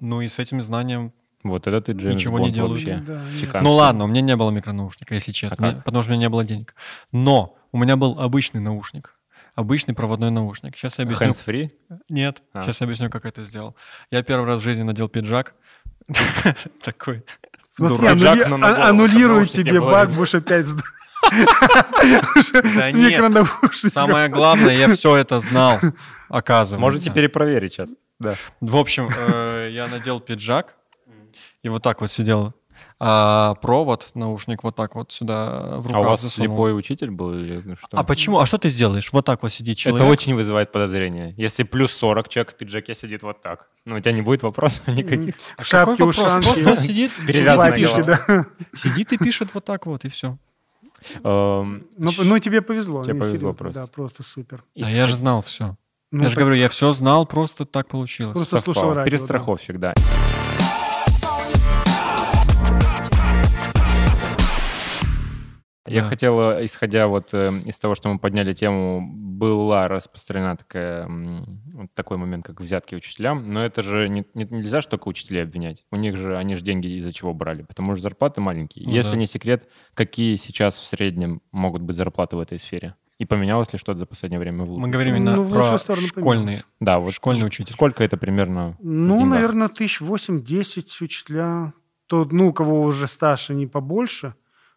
[0.00, 1.12] Ну и с этим знанием...
[1.44, 2.70] Вот это ты, Джеймс Ничего не Бонд делаю.
[2.72, 2.96] вообще.
[3.06, 3.60] Да.
[3.60, 6.22] Ну ладно, у меня не было микронаушника, если честно, А Мне- потому что у меня
[6.26, 6.74] не было денег.
[7.12, 9.13] Но у меня был обычный наушник.
[9.54, 10.76] Обычный проводной наушник.
[10.76, 11.28] Сейчас я объясню.
[11.28, 11.70] Hands-free?
[12.08, 12.62] Нет, А.
[12.62, 13.76] сейчас я объясню, как это сделал.
[14.10, 15.54] Я первый раз в жизни надел пиджак.
[16.82, 17.24] Такой.
[17.76, 18.12] Смотри, а-
[19.08, 20.82] чтобы наушники тебе баг, будешь опять сда-
[21.32, 23.90] Да с нет, микронаушником.
[23.90, 25.78] Самое главное, я все это знал,
[26.28, 26.78] оказывается.
[26.78, 27.94] Можете перепроверить сейчас.
[28.18, 28.34] Да.
[28.60, 30.76] В общем, э, я надел пиджак
[31.62, 32.54] и вот так вот сидел.
[33.00, 36.48] А провод, наушник вот так вот сюда в рукав А у вас засунул.
[36.54, 37.98] слепой учитель был или что?
[37.98, 38.38] А почему?
[38.38, 39.12] А что ты сделаешь?
[39.12, 40.02] Вот так вот сидит человек.
[40.02, 41.34] Это очень вызывает подозрение.
[41.36, 44.86] Если плюс 40 человек в пиджаке сидит вот так, ну у тебя не будет вопросов
[44.88, 45.34] никаких.
[45.56, 46.34] А В шапке, какой вопрос?
[46.34, 46.62] ушанке.
[46.62, 47.12] Просто он сидит,
[47.44, 48.02] голова.
[48.26, 48.46] да.
[48.74, 50.38] сидит и пишет вот так вот, и все.
[51.22, 53.04] Эм, Ну, ну, тебе повезло.
[53.04, 53.82] Тебе повезло просто.
[53.82, 54.64] Да, просто супер.
[54.76, 55.76] А я же знал все.
[56.10, 58.34] Ну, я же так говорю, я все знал, просто так получилось.
[58.34, 58.74] Просто совпало.
[58.74, 59.10] слушал радио, да.
[59.10, 59.94] Перестраховщик, да.
[65.86, 66.08] Я Да.
[66.08, 71.92] хотел, э, исходя вот э, из того, что мы подняли тему, была распространена такая, вот
[71.94, 75.84] такой момент, как взятки учителям, но это же не- не- нельзя же только учителей обвинять.
[75.90, 78.86] У них же, они же деньги из-за чего брали, потому что зарплаты маленькие.
[78.86, 79.16] Ну Если да.
[79.18, 82.94] не секрет, какие сейчас в среднем могут быть зарплаты в этой сфере?
[83.18, 84.80] И поменялось ли что-то за последнее время в лучшую?
[84.86, 86.58] Мы говорим именно Ну, про сторону школьные.
[86.80, 87.72] Да, вот Школьный учитель.
[87.72, 88.76] Сколько это примерно?
[88.80, 91.74] Ну, наверное, тысяч восемь-десять учителя.
[92.06, 94.34] То, ну, у кого уже стаж, они побольше.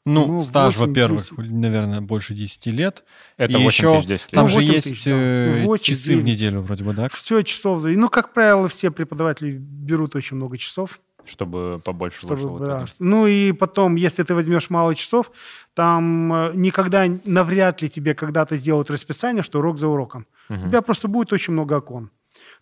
[0.07, 1.51] Ну, Ну, стаж, 8, во-первых, 10.
[1.51, 3.03] наверное, больше 10 лет.
[3.37, 4.35] Это и 8 еще тысяч 10 лет.
[4.35, 5.11] Там Ну, же 8 есть тысяч, да.
[5.11, 6.25] э, 8, часы в 9.
[6.25, 7.09] неделю вроде бы, да?
[7.11, 7.81] Все часов.
[7.81, 10.99] за- Ну, как правило, все преподаватели берут очень много часов.
[11.25, 12.83] чтобы побольше вышло Чтобы, вот да.
[12.83, 12.91] это.
[12.99, 15.29] Ну и потом, если ты возьмешь мало часов,
[15.73, 20.25] там э, никогда, навряд ли тебе когда-то сделают расписание, что урок за уроком.
[20.47, 20.69] У Мгм.
[20.69, 22.11] тебя просто будет очень много окон.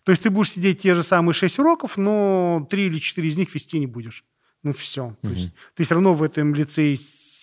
[0.02, 3.36] То есть ты будешь сидеть те же самые 6 уроков, но 3 или 4 из
[3.36, 4.24] них вести не будешь.
[4.64, 5.14] Ну все.
[5.22, 6.96] То есть ты все равно в этом лицее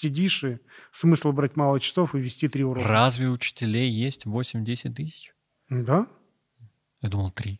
[0.04, 0.58] сидишь, и
[0.92, 2.88] смысл брать мало часов и вести 3 урока.
[2.88, 5.34] Разве учителей есть 8-10 тысяч?
[5.70, 6.08] Да?
[7.02, 7.60] Я думал, 3.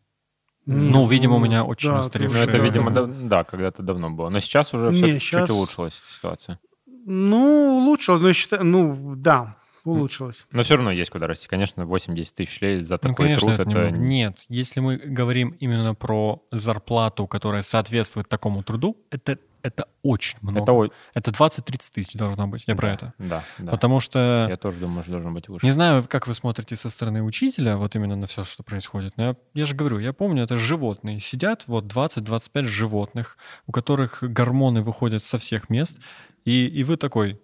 [0.66, 3.06] Нет, Ну, видимо, у меня очень да, устаревшая Ну, это, видимо, да.
[3.06, 4.30] да, да, когда-то давно было.
[4.30, 6.60] Но сейчас уже Не, все щас- чуть улучшилась эта ситуация.
[7.06, 10.48] Ну, улучшилось, но считаю, ну, да, улучшилось.
[10.52, 11.50] Но все равно есть куда расти.
[11.50, 13.92] Конечно, 8-10 тысяч лет за Ну, такой конечно, труд, это это...
[13.92, 20.38] не- Нет, если мы говорим именно про зарплату, которая соответствует такому труду, это, это очень
[20.42, 20.90] много.
[21.14, 22.66] это Это 20-30 тысяч должно быть.
[22.68, 23.14] Я про да, это.
[23.18, 23.72] Да, да.
[23.72, 24.48] Потому что...
[24.50, 25.66] Я тоже думаю, что должно быть выше.
[25.66, 29.14] Не знаю, как вы смотрите со стороны учителя, вот именно на все, что происходит.
[29.18, 31.20] Но я, я же говорю, я помню, это животные.
[31.20, 35.98] Сидят вот 20-25 животных, у которых гормоны выходят со всех мест.
[36.44, 37.40] И, и вы такой,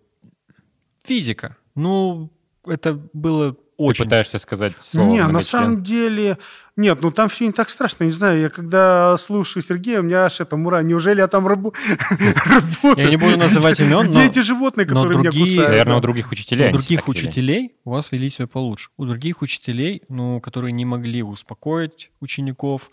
[1.03, 1.55] физика.
[1.75, 2.29] Ну,
[2.65, 4.03] это было Ты очень...
[4.03, 6.37] пытаешься сказать слово не, на самом деле...
[6.75, 8.05] Нет, ну там все не так страшно.
[8.05, 10.81] Не знаю, я когда слушаю Сергея, у меня аж это мура.
[10.81, 11.73] Неужели я там рабу-
[12.45, 13.05] работаю?
[13.05, 15.69] Я не буду называть имен, Где но- эти животные, которые меня кусают?
[15.69, 16.69] Наверное, у других учителей.
[16.69, 18.89] У других учителей у вас вели себя получше.
[18.97, 22.91] У других учителей, ну, которые не могли успокоить учеников,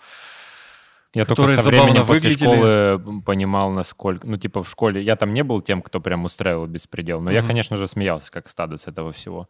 [1.14, 2.98] Я только которые со забавно временем после выглядели.
[2.98, 4.26] школы понимал, насколько...
[4.26, 5.00] Ну, типа, в школе...
[5.02, 7.48] Я там не был тем, кто прям устраивал беспредел, но я, Мгм.
[7.48, 9.48] конечно же, смеялся как стадо с этого всего.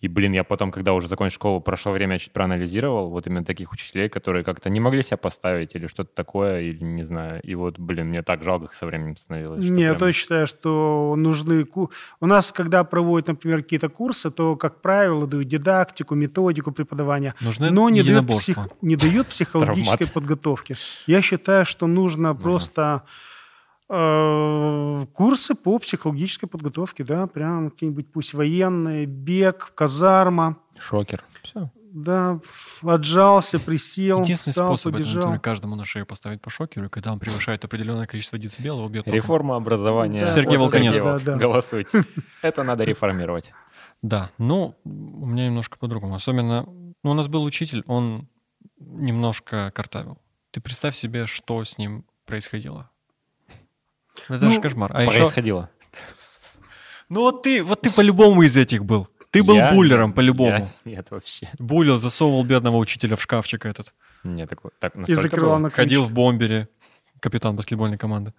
[0.00, 3.44] И, блин, я потом, когда уже закончил школу, прошло время, я чуть проанализировал вот именно
[3.44, 7.40] таких учителей, которые как-то не могли себя поставить или что-то такое, или не знаю.
[7.42, 9.64] И вот, блин, мне так жалко их со временем становилось.
[9.64, 11.66] что Не, я прям- тоже считаю, что нужны...
[12.20, 17.70] У нас, когда проводят, например, какие-то курсы, то, как правило, дают дидактику, методику преподавания, нужны
[17.70, 20.76] но не дают, псих- не дают психологической подготовки.
[21.06, 23.35] Я считаю, что нужно просто э,
[23.88, 31.24] курсы по психологической подготовке, да, прям какие-нибудь пусть военные, бег, казарма, Шокер.
[31.42, 31.70] Все.
[31.92, 32.40] да,
[32.82, 35.22] отжался, присел, Единственный встал, способ это побежал.
[35.22, 39.14] Анатолий, каждому на шею поставить по шокеру, и когда он превышает определенное количество убьет током.
[39.14, 40.20] Реформа образования.
[40.20, 41.00] Да, Сергей от Волконецкий.
[41.00, 41.18] Сергея.
[41.20, 41.38] Да, да.
[41.38, 42.04] Голосуйте.
[42.42, 43.52] Это надо реформировать.
[44.02, 46.16] Да, ну, у меня немножко по-другому.
[46.16, 48.28] Особенно, ну, у нас был учитель, он
[48.78, 50.18] немножко картавил.
[50.50, 52.90] Ты представь себе, что с ним происходило.
[54.28, 54.90] Это Ну, же кошмар.
[54.94, 55.68] А еще, Происходило.
[57.08, 59.08] ну вот ты, вот ты по-любому из этих был.
[59.30, 60.50] Ты был Я- буллером по-любому.
[60.50, 61.48] я- Нет, вообще.
[61.58, 63.92] Булил, засовывал бедного учителя в шкафчик этот.
[64.24, 64.72] Нет, такого.
[64.78, 65.58] Так, И закрывал было?
[65.58, 66.10] на Ходил ключ.
[66.10, 66.68] в бомбере,
[67.20, 68.32] капитан баскетбольной команды.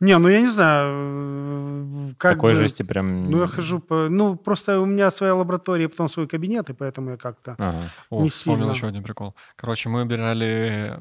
[0.00, 3.30] Не, ну я не знаю, как Такой бы- жести прям...
[3.30, 4.08] Ну, я хожу по...
[4.08, 7.54] Ну, просто у меня своя лаборатория, потом свой кабинет, и поэтому я как-то...
[7.58, 7.90] Ага.
[8.08, 8.72] О, Не вспомнил сильно.
[8.72, 9.34] еще один прикол.
[9.56, 10.98] Короче, мы убирали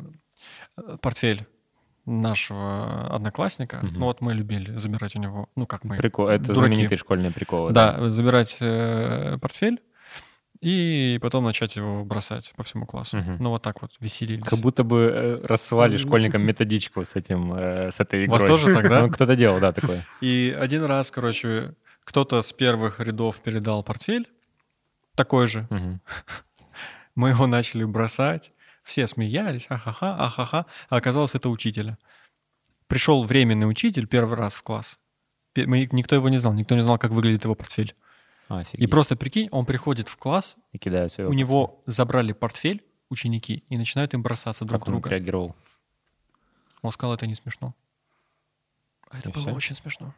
[0.78, 1.48] э, портфель
[2.06, 3.78] нашего одноклассника.
[3.82, 4.00] Мгм.
[4.00, 6.28] Ну вот мы любили забирать у него, ну как мы, Прикол.
[6.28, 6.60] Это дураки.
[6.74, 7.72] знаменитые школьные приколы.
[7.72, 9.80] Да, забирать э, портфель
[10.62, 13.18] и потом начать его бросать по всему классу.
[13.18, 13.38] Мгм.
[13.40, 14.44] Ну вот так вот веселились.
[14.44, 18.40] Как будто бы э, рассылали школьникам методичку с этим, э, с этой У игрой.
[18.40, 19.02] вас тоже так, да?
[19.04, 20.06] Ну, кто-то делал, да, такое.
[20.22, 24.28] И один раз, короче, кто-то с первых рядов передал портфель,
[25.16, 25.68] такой же.
[25.70, 26.02] Мгм.
[27.16, 28.52] Мы его начали бросать.
[28.90, 30.66] Все смеялись, ахаха, ахаха.
[30.90, 32.00] А оказалось, это учителя.
[32.88, 35.00] Пришел временный учитель первый раз в класс.
[35.56, 37.94] Мы, никто его не знал, никто не знал, как выглядит его портфель.
[38.48, 38.90] А, И офигеть.
[38.90, 41.30] просто прикинь, он приходит в класс, И его.
[41.30, 45.08] у него забрали портфель ученики и начинают им бросаться друг Как он друга.
[45.10, 45.56] отреагировал?
[46.82, 47.76] Он сказал, это не смешно.
[49.12, 49.54] Это И было всё?
[49.54, 50.16] очень смешно.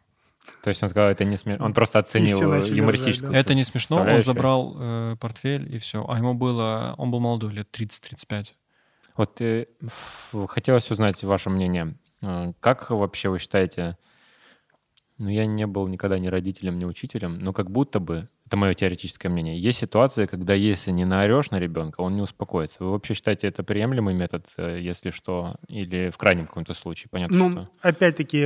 [0.63, 1.65] То есть он сказал, это не смешно.
[1.65, 6.05] Он просто оценил все начали юмористическую Это не смешно, он забрал э, портфель и все.
[6.07, 8.53] А ему было, он был молодой, лет 30-35.
[9.17, 9.65] Вот э,
[10.47, 11.95] хотелось узнать ваше мнение.
[12.21, 13.97] Э, Как вообще вы считаете,
[15.17, 18.73] ну я не был никогда ни родителем, ни учителем, но как будто бы, это мое
[18.73, 22.83] теоретическое мнение, есть ситуации, когда если не наорешь на ребенка, он не успокоится.
[22.83, 27.09] Вы вообще считаете это приемлемый метод, э, если что, или в крайнем каком-то случае?
[27.11, 27.69] Понятно, Ну, что...
[27.81, 28.45] опять-таки,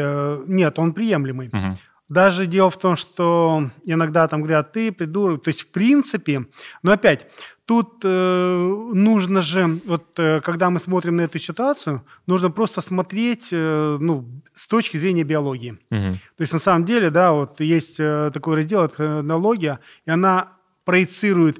[0.51, 1.49] нет, он приемлемый.
[1.51, 1.75] Мгм.
[2.07, 5.41] Даже дело в том, что иногда там говорят, ты придурок.
[5.41, 6.45] То есть, в принципе,
[6.83, 7.27] но опять,
[7.65, 13.49] тут э, нужно же, вот э, когда мы смотрим на эту ситуацию, нужно просто смотреть,
[13.51, 15.79] э, ну, с точки зрения биологии.
[15.89, 16.19] Мгм.
[16.37, 20.49] То есть, на самом деле, да, вот есть э, такой раздел, это энология, и она
[20.83, 21.59] проецирует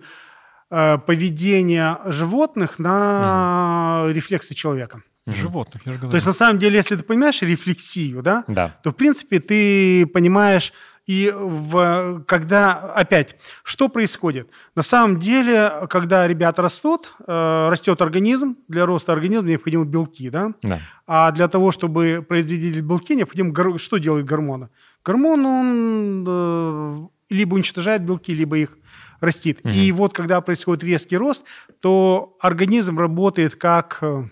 [0.69, 5.01] э, поведение животных на рефлексы человека.
[5.27, 6.11] Животных, я же говорю.
[6.11, 8.77] То есть, на самом деле, если ты понимаешь рефлексию, да, Да.
[8.83, 10.71] то, в принципе, ты понимаешь,
[11.07, 14.49] и в, когда, опять, что происходит?
[14.75, 20.53] На самом деле, когда ребята растут, э, растет организм, для роста организма необходимы белки, да?
[20.63, 20.79] Да.
[21.05, 23.77] А для того, чтобы производить белки, необходимо...
[23.77, 24.69] Что делает гормон?
[25.03, 28.77] Гормон, он э, либо уничтожает белки, либо их
[29.21, 29.59] растит.
[29.63, 31.45] И вот когда происходит резкий рост,
[31.81, 34.23] то организм работает как, э,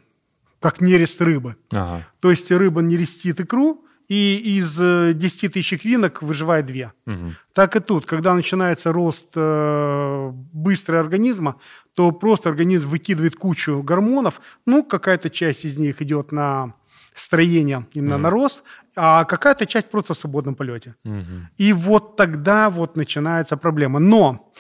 [0.64, 1.56] как нерест рыбы.
[1.72, 2.06] Ага.
[2.22, 6.92] То есть рыба нерестит икру, и из э, 10 тысяч икринок выживает две.
[7.06, 7.36] Мгм.
[7.54, 11.56] Так и тут, когда начинается рост э, быстрый организма,
[11.96, 16.74] то просто организм выкидывает кучу гормонов, ну, какая-то часть из них идет на
[17.14, 18.64] строение, именно на рост,
[18.96, 20.96] а какая-то часть просто в свободном полете.
[21.04, 21.50] Мгм.
[21.58, 24.00] И вот тогда вот начинается проблема.
[24.00, 24.52] Но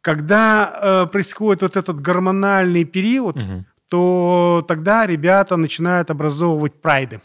[0.00, 3.66] когда э, происходит вот этот гормональный период, Мгм.
[3.88, 7.20] То тогда ребята начинают образовывать прайды.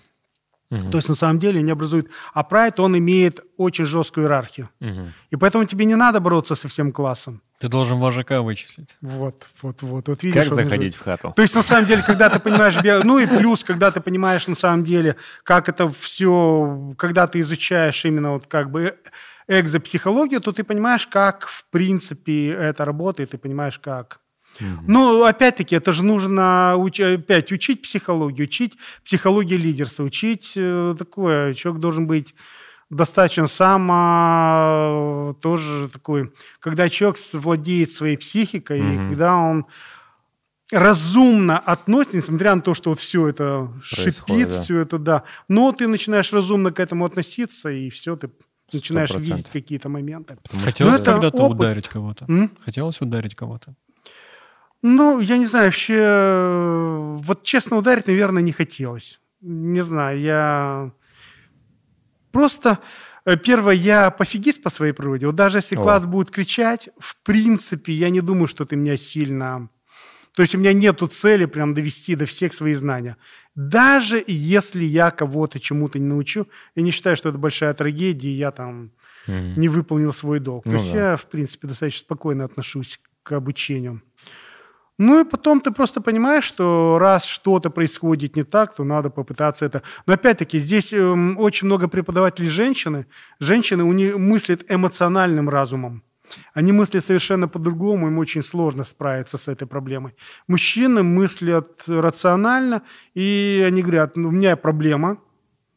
[0.71, 0.89] Мгм.
[0.89, 2.09] То есть на самом деле они образуют...
[2.33, 4.69] А прайд, он имеет очень жесткую иерархию.
[4.79, 5.13] Мгм.
[5.29, 7.41] И поэтому тебе не надо бороться со всем классом.
[7.59, 8.95] Ты должен вожака вычислить.
[9.01, 10.07] Вот, вот, вот.
[10.07, 11.33] вот видишь, Как заходить в хату?
[11.35, 12.75] То есть, на самом деле, когда ты понимаешь...
[13.03, 16.93] Ну и плюс, когда ты понимаешь, на самом деле, как это все...
[16.97, 18.97] Когда ты изучаешь именно вот как бы
[19.47, 24.21] экзопсихологию, то ты понимаешь, как, в принципе, это работает, ты понимаешь, как...
[24.87, 31.53] Ну, опять-таки, это же нужно уч- опять учить психологию, учить психологию лидерства, учить э, такое.
[31.53, 32.33] Человек должен быть
[32.89, 39.09] достаточно само тоже такой, когда человек владеет своей психикой, и Мгм.
[39.09, 39.65] когда он
[40.71, 44.61] разумно относится, несмотря на то, что вот все это Происходит, шипит, да.
[44.61, 48.29] все это, да, но ты начинаешь разумно к этому относиться, и все, ты
[48.71, 49.19] начинаешь 100%.
[49.19, 50.37] видеть какие-то моменты.
[50.63, 52.25] Хотелось это когда-то ударить кого-то.
[52.29, 52.51] М?
[52.63, 53.73] Хотелось ударить кого-то.
[54.81, 59.21] Ну, я не знаю, вообще, э, вот честно ударить, наверное, не хотелось.
[59.41, 60.91] Не знаю, я
[62.31, 62.79] просто,
[63.25, 65.27] э, первое, я пофигист по своей природе.
[65.27, 65.81] Вот даже если О.
[65.81, 69.69] класс будет кричать, в принципе, я не думаю, что ты меня сильно...
[70.33, 73.17] То есть у меня нету цели прям довести до всех свои знания.
[73.53, 78.51] Даже если я кого-то чему-то не научу, я не считаю, что это большая трагедия, я
[78.51, 78.91] там
[79.27, 79.59] Мгм.
[79.59, 80.65] не выполнил свой долг.
[80.65, 81.11] Ну То есть да.
[81.11, 84.01] я, в принципе, достаточно спокойно отношусь к обучению.
[85.01, 89.65] Ну и потом ты просто понимаешь, что раз что-то происходит не так, то надо попытаться
[89.65, 89.81] это.
[90.05, 93.05] Но опять-таки здесь эм, очень много преподавателей женщины.
[93.39, 96.03] Женщины у них мыслят эмоциональным разумом.
[96.53, 100.13] Они мыслят совершенно по-другому, им очень сложно справиться с этой проблемой.
[100.47, 102.83] Мужчины мыслят рационально,
[103.15, 105.17] и они говорят, ну, у меня проблема,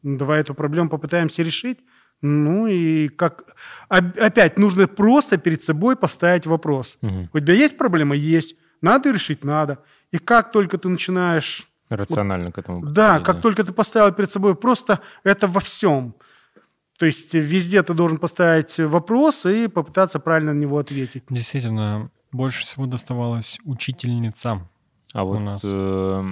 [0.03, 1.79] ну, давай эту проблему попытаемся решить.
[2.21, 3.43] Ну и как...
[3.89, 6.99] Оп- Опять, нужно просто перед собой поставить вопрос.
[7.01, 7.29] Мгм.
[7.33, 8.15] У тебя есть проблема?
[8.15, 8.55] Есть.
[8.85, 9.43] Надо решить?
[9.43, 9.79] Надо.
[10.11, 11.67] И как только ты начинаешь...
[11.89, 16.13] Рационально к этому Да, как только ты поставил перед собой просто это во всем.
[16.99, 21.23] То есть везде ты должен поставить вопрос и попытаться правильно на него ответить.
[21.29, 24.67] Действительно, больше всего доставалось учительницам.
[25.13, 25.61] А вот нас.
[25.63, 26.23] э,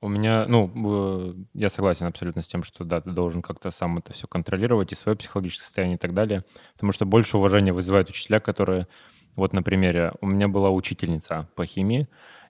[0.00, 3.98] у меня, ну, э, я согласен абсолютно с тем, что да, ты должен как-то сам
[3.98, 6.44] это все контролировать, и свое психологическое состояние и так далее.
[6.72, 8.86] Потому что больше уважения вызывают учителя, которые,
[9.36, 12.08] вот на примере, у меня была учительница по химии,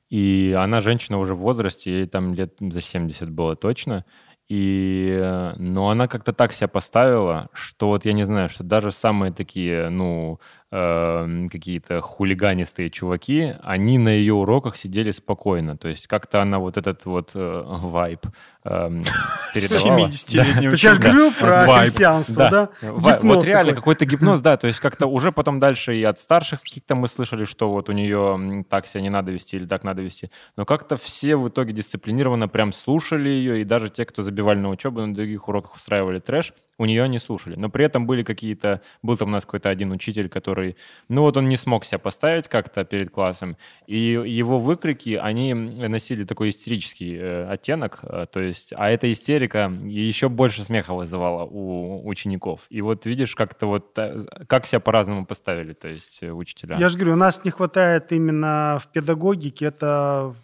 [0.09, 4.05] и она женщина уже в возрасте, ей там лет за 70 было точно,
[4.49, 8.93] и, э, но она как-то так себя поставила, что вот я не знаю, что даже
[8.93, 10.39] самые такие, ну,
[10.71, 15.77] э, какие-то хулиганистые чуваки, они на ее уроках сидели спокойно.
[15.77, 18.27] То есть как-то она вот этот вот э, вайб
[18.64, 19.03] э,
[19.55, 20.09] передавала.
[20.09, 22.69] 70-летнего Ты сейчас говорил про христианство, да?
[22.83, 23.75] Вот реально такой.
[23.75, 27.45] какой-то гипноз, да, то есть как-то уже потом дальше и от старших каких-то мы слышали,
[27.45, 30.97] что вот у нее так себя не надо вести или так надо вести, но как-то
[30.97, 35.14] все в итоге дисциплинированно прям слушали ее, и даже те, кто забивали на учебу, на
[35.14, 37.57] других уроках устраивали трэш, у нее не слушали.
[37.57, 40.77] Но при этом были какие-то, был там у нас какой-то один учитель, который,
[41.09, 43.57] ну вот он не смог себя поставить как-то перед классом,
[43.87, 49.72] и его выкрики, они носили такой истерический э, оттенок, э, то есть, а эта истерика
[49.85, 52.66] еще больше смеха вызывала у учеников.
[52.68, 56.79] И вот видишь, как-то вот, э, как себя по-разному поставили, то есть э, учителя.
[56.79, 60.35] Я же говорю, у нас не хватает именно в педагогике, это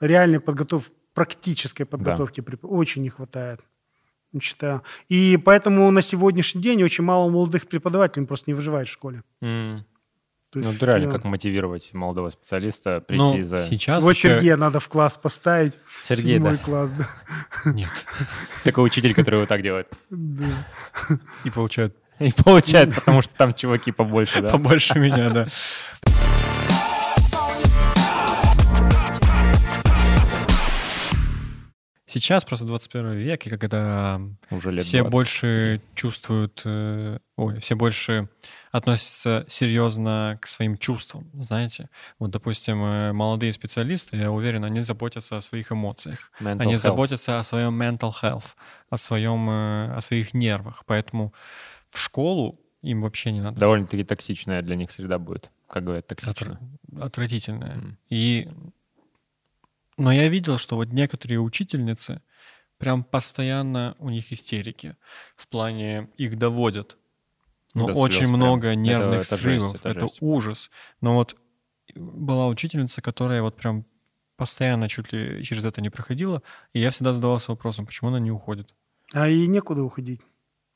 [0.00, 3.60] реальной подготовки, практической подготовки, преп- очень не хватает.
[4.32, 4.82] Я Считаю.
[5.08, 9.22] И поэтому на сегодняшний день очень мало молодых преподавателей просто не выживает в школе.
[9.40, 9.84] М.
[10.52, 13.56] То Ну, есть, это реально, э, как мотивировать молодого специалиста прийти Ну, за...
[13.58, 14.02] сейчас...
[14.02, 15.78] Вот если- Сергея надо в класс поставить.
[16.02, 16.58] Сергей, седьмой да.
[16.58, 17.08] класс, да.
[17.72, 17.90] Нет.
[18.64, 19.86] Такой учитель, который вот так делает.
[20.10, 20.44] Да.
[21.44, 24.48] И получают И получает, потому что там чуваки побольше, да?
[24.50, 25.46] побольше меня, да.
[32.12, 35.12] Сейчас просто 21 век, и когда Уже лет все 20.
[35.12, 38.28] больше чувствуют, э, ой, все больше
[38.72, 41.88] относятся серьезно к своим чувствам, знаете.
[42.18, 46.78] Вот, допустим, э, молодые специалисты, я уверен, они заботятся о своих эмоциях, Mental они health.
[46.78, 48.54] заботятся о своем mental health,
[48.88, 51.32] о своем, э, о своих нервах, поэтому
[51.88, 53.60] в школу им вообще не надо.
[53.60, 56.58] Довольно-таки токсичная для них среда будет, как говорят, Отр- токсичная.
[57.00, 57.72] отвратительное.
[57.74, 57.98] М.
[58.08, 58.48] И...
[60.00, 62.22] Но я видел, что вот некоторые учительницы,
[62.78, 64.96] прям постоянно у них истерики.
[65.36, 66.96] В плане их доводят.
[67.74, 68.40] Но До очень слез прям.
[68.40, 69.74] много Это- нервных это жесть, срывов.
[69.76, 70.18] это это жесть.
[70.22, 70.70] ужас.
[71.02, 71.36] Но вот
[71.94, 73.84] была учительница, которая вот прям
[74.36, 76.42] постоянно чуть ли через это не проходила,
[76.72, 78.74] и я всегда задавался вопросом, почему она не уходит.
[79.12, 80.22] А и некуда уходить.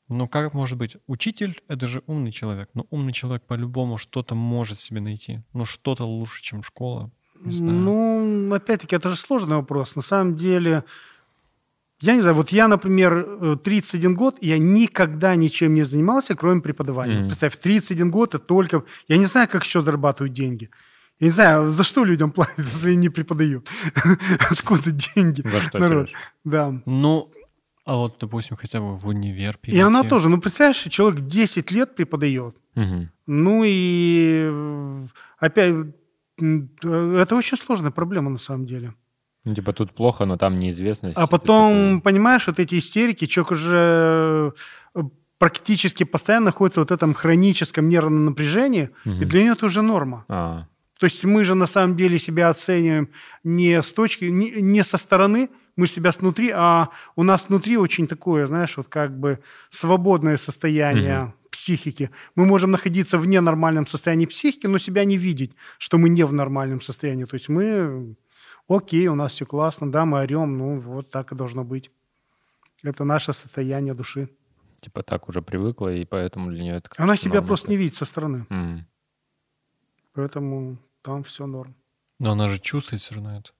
[0.07, 0.97] Ну как может быть?
[1.07, 2.69] Учитель— это же умный человек.
[2.75, 5.41] Но умный человек по-любому что-то может себе найти.
[5.53, 7.11] Ну что-то лучше, чем школа.
[7.45, 7.77] Не знаю.
[7.79, 9.95] Ну, опять-таки, это же сложный вопрос.
[9.95, 10.83] На самом деле,
[12.01, 16.35] я не знаю, вот я, например, э, 31 год, и я никогда ничем не занимался,
[16.35, 17.19] кроме преподавания.
[17.19, 17.27] Мгм.
[17.27, 18.83] Представь, 31 год, это только...
[19.07, 20.69] Я не знаю, как еще зарабатывают деньги.
[21.19, 23.67] Я не знаю, за что людям платят, если они не преподают.
[24.51, 25.41] Откуда деньги?
[25.41, 26.09] За что, Народ.
[26.43, 26.81] Да.
[26.85, 27.31] Ну,
[27.85, 30.09] а вот, допустим, хотя бы в универ И она перейти.
[30.09, 32.55] тоже, ну, представляешь, человек 10 лет преподает.
[33.27, 35.05] Ну и э,
[35.39, 35.85] опять, э,
[36.37, 38.93] это очень сложная проблема на самом деле.
[39.45, 41.17] Ну, типа тут плохо, но там неизвестность.
[41.17, 44.53] А потом, понимаешь, вот эти истерики, человек уже
[44.95, 45.01] э,
[45.37, 49.83] практически постоянно находится в вот этом хроническом нервном напряжении, такой, и для нее это уже
[49.83, 50.25] норма.
[50.27, 50.65] А,
[50.99, 53.09] То есть мы же на самом деле себя оцениваем
[53.43, 58.07] не с точки, не, не со стороны, мы себя снутри, а у нас внутри очень
[58.07, 62.09] такое, знаешь, вот как бы свободное состояние психики.
[62.35, 66.33] Мы можем находиться в ненормальном состоянии психики, но себя не видеть, что мы не в
[66.33, 67.25] нормальном состоянии.
[67.25, 68.15] То есть мы,
[68.67, 71.91] окей, у нас все классно, да, мы орем, ну вот так и должно быть.
[72.83, 74.27] Это наше состояние души.
[74.81, 77.47] типа так уже привыкла, и поэтому для нее это Она себя нормой.
[77.47, 78.45] просто не видит со стороны.
[78.49, 78.85] Мгм.
[80.13, 81.75] Поэтому там все норм.
[82.19, 83.51] Но она же чувствует все равно это.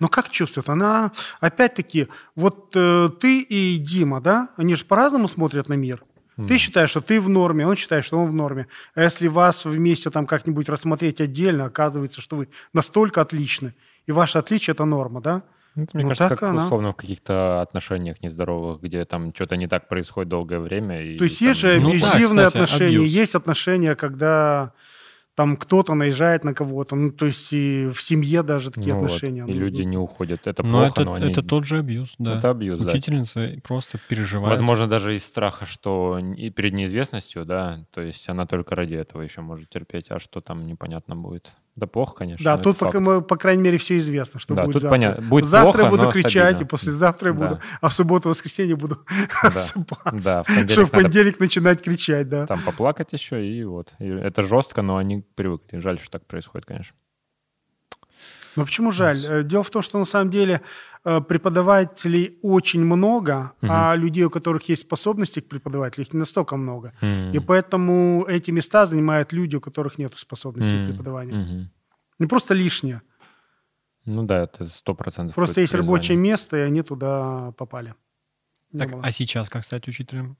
[0.00, 0.68] Но как чувствует?
[0.68, 6.02] Она, опять-таки, вот э, ты и Дима, да, они же по-разному смотрят на мир.
[6.46, 8.66] Ты считаешь, что ты в норме, он считает, что он в норме.
[8.94, 13.74] А если вас вместе там как-нибудь рассмотреть отдельно, оказывается, что вы настолько отличны,
[14.06, 15.42] и ваше отличие– это норма, да?
[15.74, 16.64] Ну, это, мне Ну, кажется, как она.
[16.64, 21.02] условно в каких-то отношениях нездоровых, где там что-то не так происходит долгое время.
[21.02, 23.10] И То есть там- есть же Ну да, абьюзивные кстати, отношения, абьюз.
[23.10, 24.72] есть отношения, когда
[25.38, 29.06] там кто-то наезжает на кого-то, ну, то есть и в семье даже такие Ну вот,
[29.06, 29.44] отношения.
[29.46, 30.48] И Ну, люди не уходят.
[30.48, 31.30] Это Но плохо, это, но они...
[31.30, 32.38] это тот же абьюз, да.
[32.38, 32.86] Это абьюз, да.
[32.86, 34.50] Учительница просто переживает.
[34.50, 39.22] Возможно, даже из страха, что и перед неизвестностью, да, то есть она только ради этого
[39.22, 41.52] еще может терпеть, а что там непонятно будет.
[41.78, 42.44] Да плохо, конечно.
[42.44, 42.94] Да, тут, факт.
[42.96, 44.94] мы, по крайней мере, все известно, что Да, будет тут завтра.
[44.98, 45.26] понятно.
[45.28, 46.60] Будет завтра плохо, буду кричать, стабильно.
[46.62, 47.46] и послезавтра я Да.
[47.48, 48.98] буду, а в субботу, воскресенье буду
[49.42, 49.48] Да.
[49.48, 50.24] отсыпаться.
[50.24, 52.46] Да, в Чтобы в надо понедельник начинать кричать, да.
[52.46, 53.94] там поплакать еще, и вот.
[54.00, 55.78] И это жестко, но они привыкли.
[55.78, 56.96] Жаль, что так происходит, конечно.
[58.58, 59.18] Но почему жаль?
[59.24, 60.60] Э, Дело в том, что на самом деле
[61.04, 66.56] э, преподавателей очень много, а людей, у которых есть способности к преподавателю, их не настолько
[66.56, 66.92] много.
[67.02, 67.30] М.
[67.30, 70.84] И поэтому эти места занимают люди, у которых нет способностей М.
[70.84, 71.36] к преподаванию.
[71.36, 71.70] Мгм.
[72.18, 73.00] Не просто лишнее.
[74.06, 75.34] Ну да, это сто процентов.
[75.34, 77.94] Просто есть рабочее место, и они туда попали.
[78.72, 79.00] Не Так, было.
[79.04, 80.36] а сейчас как стать учителем?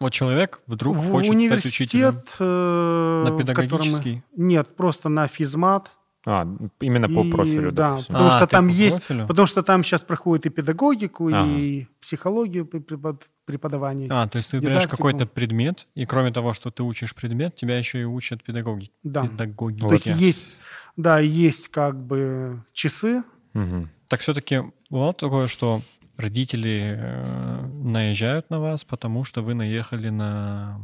[0.00, 2.08] Вот человек вдруг в хочет стать учителем.
[2.08, 4.22] университет, э, На в котором- педагогический?
[4.36, 5.90] Нет, просто на физмат.
[6.30, 6.46] А,
[6.80, 8.12] именно по И, профилю, да, допустим.
[8.12, 9.26] потому А, что там по есть, профилю?
[9.26, 11.46] потому что там сейчас проходит и педагогику, Ага.
[11.48, 14.08] и психологию при- препод- преподавания.
[14.10, 17.78] А, то есть ты выбираешь какой-то предмет, и кроме того, что ты учишь предмет, тебя
[17.78, 18.90] еще и учат педагоги.
[19.02, 19.22] Да.
[19.26, 19.80] Педагогики.
[19.88, 20.58] То есть есть,
[20.98, 23.22] да, есть как бы часы.
[23.54, 23.88] Мгм.
[24.08, 25.80] Так все-таки бывало такое, что
[26.18, 30.78] родители э, наезжают на вас, потому что вы наехали на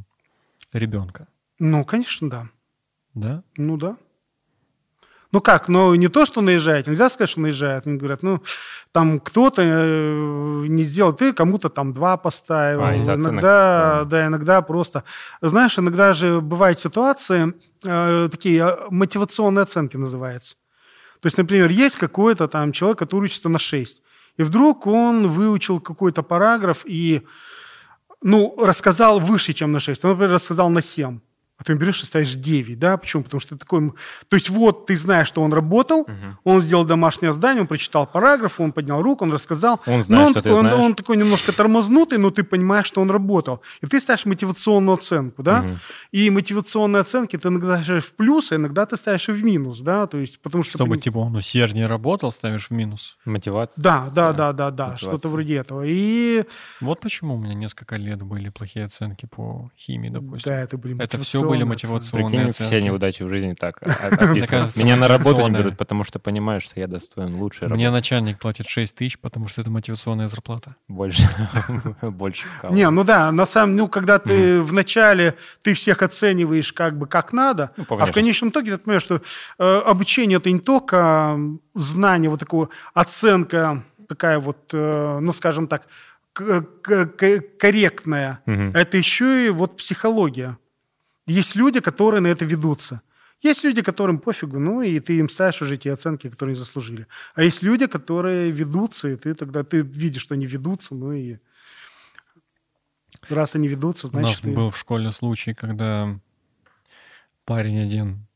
[0.72, 1.26] ребенка,
[1.58, 2.48] Ну, конечно, да.
[3.14, 3.42] да?
[3.58, 3.96] Ну да.
[5.34, 7.88] Ну как, ну не то, что наезжает, нельзя сказать, что наезжает.
[7.88, 8.40] Они говорят, ну
[8.92, 12.84] там кто-то э, не сделал, ты кому-то там два поставил.
[12.84, 14.04] А, из-за оценок, иногда, да.
[14.04, 15.02] да, иногда просто.
[15.42, 17.52] Знаешь, иногда же бывают ситуации,
[17.84, 20.54] э, такие э, мотивационные оценки называется.
[21.18, 24.02] То есть, например, есть какой-то там человек, который учится на 6,
[24.36, 27.22] и вдруг он выучил какой-то параграф и,
[28.22, 30.04] ну, рассказал выше, чем на 6.
[30.04, 31.18] Он, например, рассказал на 7.
[31.64, 32.96] Ты берешь и ставишь 9, да?
[32.96, 33.22] Почему?
[33.24, 33.92] Потому что ты такой...
[34.28, 36.06] То есть вот ты знаешь, что он работал,
[36.44, 39.80] он сделал домашнее задание, он прочитал параграф, он поднял руку, он рассказал.
[39.86, 40.84] Он Но знает, он что ты такой, он- знаешь.
[40.84, 43.62] Он, такой немножко тормознутый, но ты понимаешь, что он работал.
[43.82, 45.62] И ты ставишь мотивационную оценку, да?
[45.62, 45.78] Мгм.
[46.12, 49.80] И мотивационные оценки ты иногда ставишь в плюс, а иногда ты ставишь и в минус,
[49.80, 50.06] да?
[50.06, 50.78] То есть потому что...
[50.78, 53.16] Чтобы поним- типа он усерднее работал, ставишь в минус.
[53.24, 53.82] Мотивация.
[53.82, 55.82] Да, да, Да, да, да, что-то вроде этого.
[55.86, 56.44] И
[56.80, 60.52] Вот почему у меня несколько лет были плохие оценки по химии, допустим.
[60.52, 62.62] да, это были Это все были мотивационные Прикинь, оценки.
[62.70, 64.68] все неудачи в жизни так описаны.
[64.82, 67.90] Меня на работу не берут, потому что понимают, что я достоин лучшей Мне работы.
[67.92, 70.76] начальник платит 6 тысяч, потому что это мотивационная зарплата.
[70.88, 71.28] Больше,
[72.02, 72.44] больше.
[72.70, 77.06] Не, ну да, на самом ну, когда ты в начале ты всех оцениваешь как бы
[77.06, 79.22] как надо, Ну, а в конечном итоге ты понимаешь, что
[79.58, 81.38] э, обучение это не только
[81.74, 85.86] знание, вот такое оценка такая вот, э, ну скажем так,
[87.58, 88.72] корректная, Мгм.
[88.74, 90.58] это еще и вот психология.
[91.26, 93.00] Есть люди, которые на это ведутся.
[93.40, 97.06] Есть люди, которым пофигу, ну и ты им ставишь уже те оценки, которые они заслужили.
[97.34, 101.38] А есть люди, которые ведутся, и ты тогда ты видишь, что они ведутся, ну и
[103.28, 104.52] раз они ведутся, У нас значит, ты...
[104.52, 106.18] был в школе случай, когда
[107.44, 108.26] парень один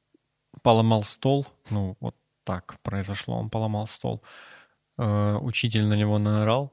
[0.62, 1.46] поломал стол.
[1.70, 2.14] Ну, вот
[2.44, 3.38] так произошло.
[3.38, 4.22] Он поломал стол.
[4.96, 6.72] Э, Учитель на него наорал.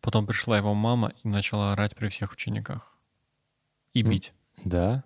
[0.00, 2.92] Потом пришла его мама и начала орать при всех учениках.
[3.94, 4.34] И бить
[4.64, 5.04] Да?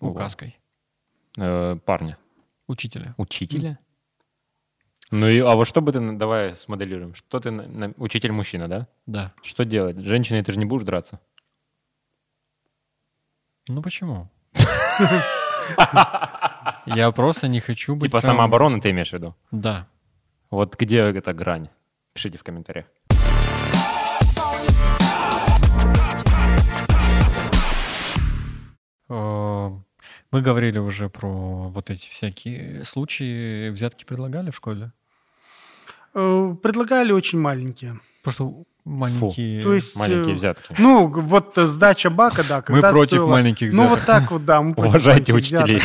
[0.00, 0.58] Указкой.
[1.36, 2.18] Э, Парня.
[2.66, 3.14] Учителя.
[3.16, 3.78] Учителя?
[5.10, 8.68] Ну и, а вот что бы ты, давай смоделируем, что ты, на- на- учитель мужчина,
[8.68, 8.86] да?
[9.06, 9.32] Да.
[9.42, 9.96] Что делать?
[9.96, 11.18] С Женщиной ты же не будешь драться?
[13.68, 14.28] Ну почему?
[16.86, 18.10] Я просто не хочу быть...
[18.10, 19.34] Типа прям- самооборона ты имеешь в виду?
[19.50, 19.86] Да.
[20.50, 21.68] Вот где эта грань?
[22.12, 22.86] Пишите в комментариях.
[29.08, 29.70] Э,
[30.30, 33.70] Мы говорили уже про вот эти всякие случаи.
[33.70, 34.92] Взятки предлагали в школе?
[36.14, 37.98] Э, Предлагали очень маленькие.
[38.22, 38.52] Просто
[38.84, 39.62] маленькие...
[39.62, 39.96] То есть...
[39.96, 40.74] Маленькие э, взятки.
[40.78, 42.62] Ну, вот э, сдача бака, да.
[42.68, 43.98] Мы против стоила- маленьких Ну, взяток.
[43.98, 44.60] вот так вот, да.
[44.62, 45.80] мы против Уважайте учителей.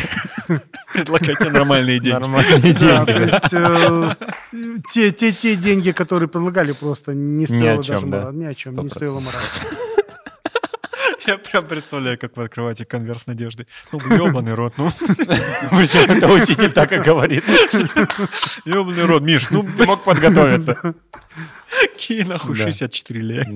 [0.93, 2.19] Предлагайте нормальные деньги.
[2.19, 3.31] Нормальные Да, то деньги.
[3.31, 8.35] есть э, те, те, те деньги, которые предлагали, просто не стоило о чем, даже.
[8.35, 8.89] Ни о чем, не 100%.
[8.89, 9.41] стоило морать.
[11.27, 13.67] Я прям представляю, как вы открываете конверт с надеждой.
[13.91, 14.89] Ну, ебаный рот, ну.
[15.71, 17.43] Причем это учитель так и говорит.
[18.65, 20.95] Ебаный рот, Миш, ну, Ты мог подготовиться.
[21.93, 22.63] какие нахуй Да.
[22.65, 23.47] 64 лет.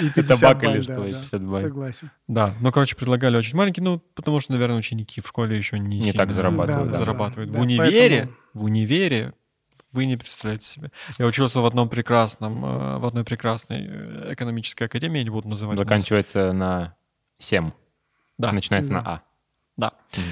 [0.00, 1.04] И Это 50 бак бай, или да, что?
[1.04, 1.62] И да, 50 бай.
[1.62, 2.10] Согласен.
[2.28, 5.98] Да, ну, короче, предлагали очень маленький, ну, потому что, наверное, ученики в школе еще не,
[6.00, 7.50] Не так зарабатывают, зарабатывают.
[7.50, 9.32] в универе, в универе
[9.96, 10.90] вы не представляете себе.
[11.18, 15.48] Я учился в одном прекрасном, э, в одной прекрасной э, экономической академии, я не буду
[15.48, 15.76] называть.
[15.78, 15.88] у нас.
[15.88, 16.94] Заканчивается на
[17.38, 17.70] 7.
[18.38, 18.96] Да, Начинается Да.
[19.02, 19.22] на А.
[19.76, 19.92] да.
[20.16, 20.24] Мгм.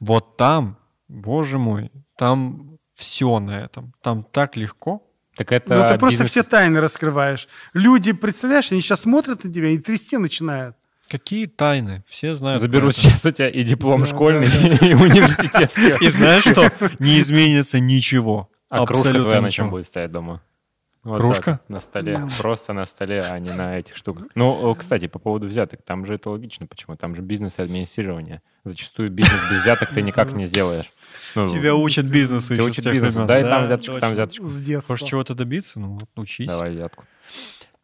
[0.00, 3.92] Вот там, боже мой, там все на этом.
[4.02, 5.02] Там так легко.
[5.36, 7.48] Так это Ну, ты просто бизнес- все тайны раскрываешь.
[7.72, 10.76] Люди, представляешь, они сейчас смотрят на тебя и трясти начинают.
[11.08, 12.04] Какие тайны?
[12.06, 12.60] Все знают.
[12.60, 16.04] Заберут сейчас у тебя и диплом Да, школьный, да, и университетский.
[16.04, 16.70] И знаешь что?
[16.98, 18.48] Не изменится ничего.
[18.70, 20.40] А кружка твоя на чем будет стоять дома?
[21.02, 21.52] Вот Кружка?
[21.52, 22.18] так, на столе.
[22.18, 22.28] Да.
[22.38, 24.26] Просто на столе, а не на этих штуках.
[24.34, 25.80] Ну, кстати, по поводу взяток.
[25.82, 26.66] Там же это логично.
[26.66, 26.94] Почему?
[26.94, 28.42] Там же бизнес и администрирование.
[28.64, 30.92] Зачастую бизнес без взяток ты никак не сделаешь.
[31.34, 32.54] Ну, Тебя учат бизнесу.
[32.54, 33.14] тебя учат бизнесу.
[33.14, 33.26] времен.
[33.26, 34.46] Дай Да, там взяточку, там взяточку.
[34.46, 34.94] С детства.
[34.94, 35.80] Хочешь чего-то добиться?
[35.80, 36.48] Ну, вот учись.
[36.48, 37.04] Давай взятку.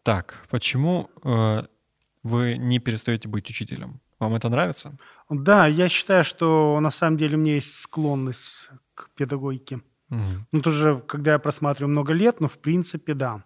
[0.03, 1.63] Так, почему э,
[2.23, 4.01] вы не перестаете быть учителем?
[4.19, 4.97] Вам это нравится?
[5.31, 9.81] Да, я считаю, что на самом деле у меня есть склонность к педагогике.
[10.09, 10.47] Мгм.
[10.53, 13.45] Ну, тоже, когда я просматриваю много лет, ну, в принципе, да.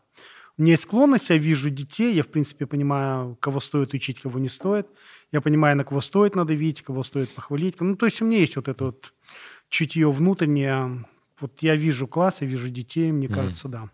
[0.59, 4.39] У меня есть склонность, я вижу детей, я, в принципе, понимаю, кого стоит учить, кого
[4.39, 4.87] не стоит.
[5.33, 7.81] Я понимаю, на кого стоит надавить, кого стоит похвалить.
[7.81, 9.15] Ну, то есть у меня есть вот это вот
[9.71, 11.07] чутье внутреннее.
[11.41, 13.89] Вот я вижу класс, я вижу детей, мне кажется, да.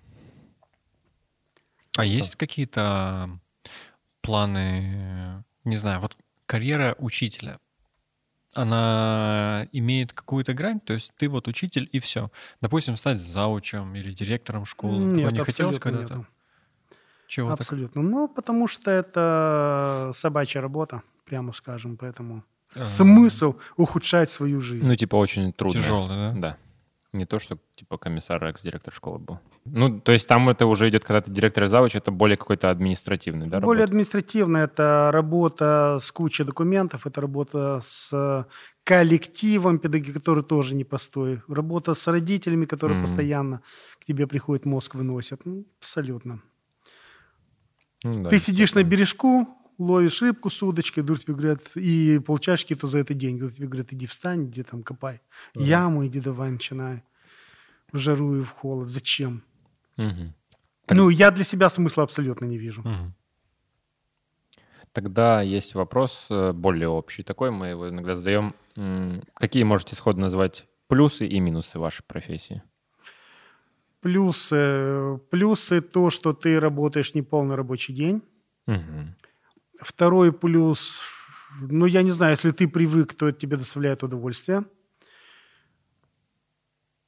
[1.97, 3.31] А есть какие-то
[4.21, 7.61] планы, не знаю, вот карьера учителя,
[8.57, 10.81] она имеет какую-то грань?
[10.81, 12.31] То есть ты вот учитель и все.
[12.61, 15.05] Допустим, стать заучем или директором школы.
[15.05, 16.19] Нет, не хотелось абсолютно когда-то?
[16.19, 16.27] нету.
[17.29, 17.61] Чего так?
[17.61, 18.03] Абсолютно.
[18.03, 22.45] Ну, потому что это собачья работа, прямо скажем, поэтому
[22.75, 24.87] А, смысл ухудшать свою жизнь.
[24.87, 25.81] Ну, типа, очень трудно.
[25.81, 26.33] Тяжелый, да?
[26.37, 26.57] Да.
[27.17, 29.39] Не то, что типа комиссар, экс-директор школы был.
[29.65, 32.71] Ну, то есть там это уже идет, когда ты директор и завуч, это более какой-то
[32.71, 33.85] административный, да, Более работа?
[33.85, 38.47] административно это работа с кучей документов, это работа с
[38.85, 43.07] коллективом педагоги, который тоже непростой, работа с родителями, которые Мгм.
[43.07, 43.61] постоянно
[44.01, 45.47] к тебе приходят, мозг выносят.
[45.47, 46.41] Ну, абсолютно.
[48.05, 49.49] Ну, да, Ты сидишь на бережку,
[49.79, 53.39] ловишь рыбку с удочкой, вдруг тебе говорят, и получаешь какие-то за это деньги.
[53.43, 55.21] Вдруг тебе говорят, иди встань, иди там копай
[55.55, 57.03] яму, иди давай начинай.
[57.93, 58.89] В жару и в холод.
[58.89, 59.43] Зачем?
[59.97, 60.35] Мгм.
[60.91, 62.83] Ну, я для себя смысла абсолютно не вижу.
[62.83, 63.15] Мгм.
[64.93, 68.55] Тогда есть вопрос э, более общий такой, мы его иногда задаем.
[69.35, 72.63] Какие можете сходу назвать плюсы и минусы вашей профессии?
[74.01, 75.19] Плюсы.
[75.31, 78.23] Плюсы то, что ты работаешь не полный рабочий день.
[78.67, 79.17] Мгм.
[79.81, 81.01] Второй плюс,
[81.61, 84.65] ну, я не знаю, если ты привык, то это тебе доставляет удовольствие.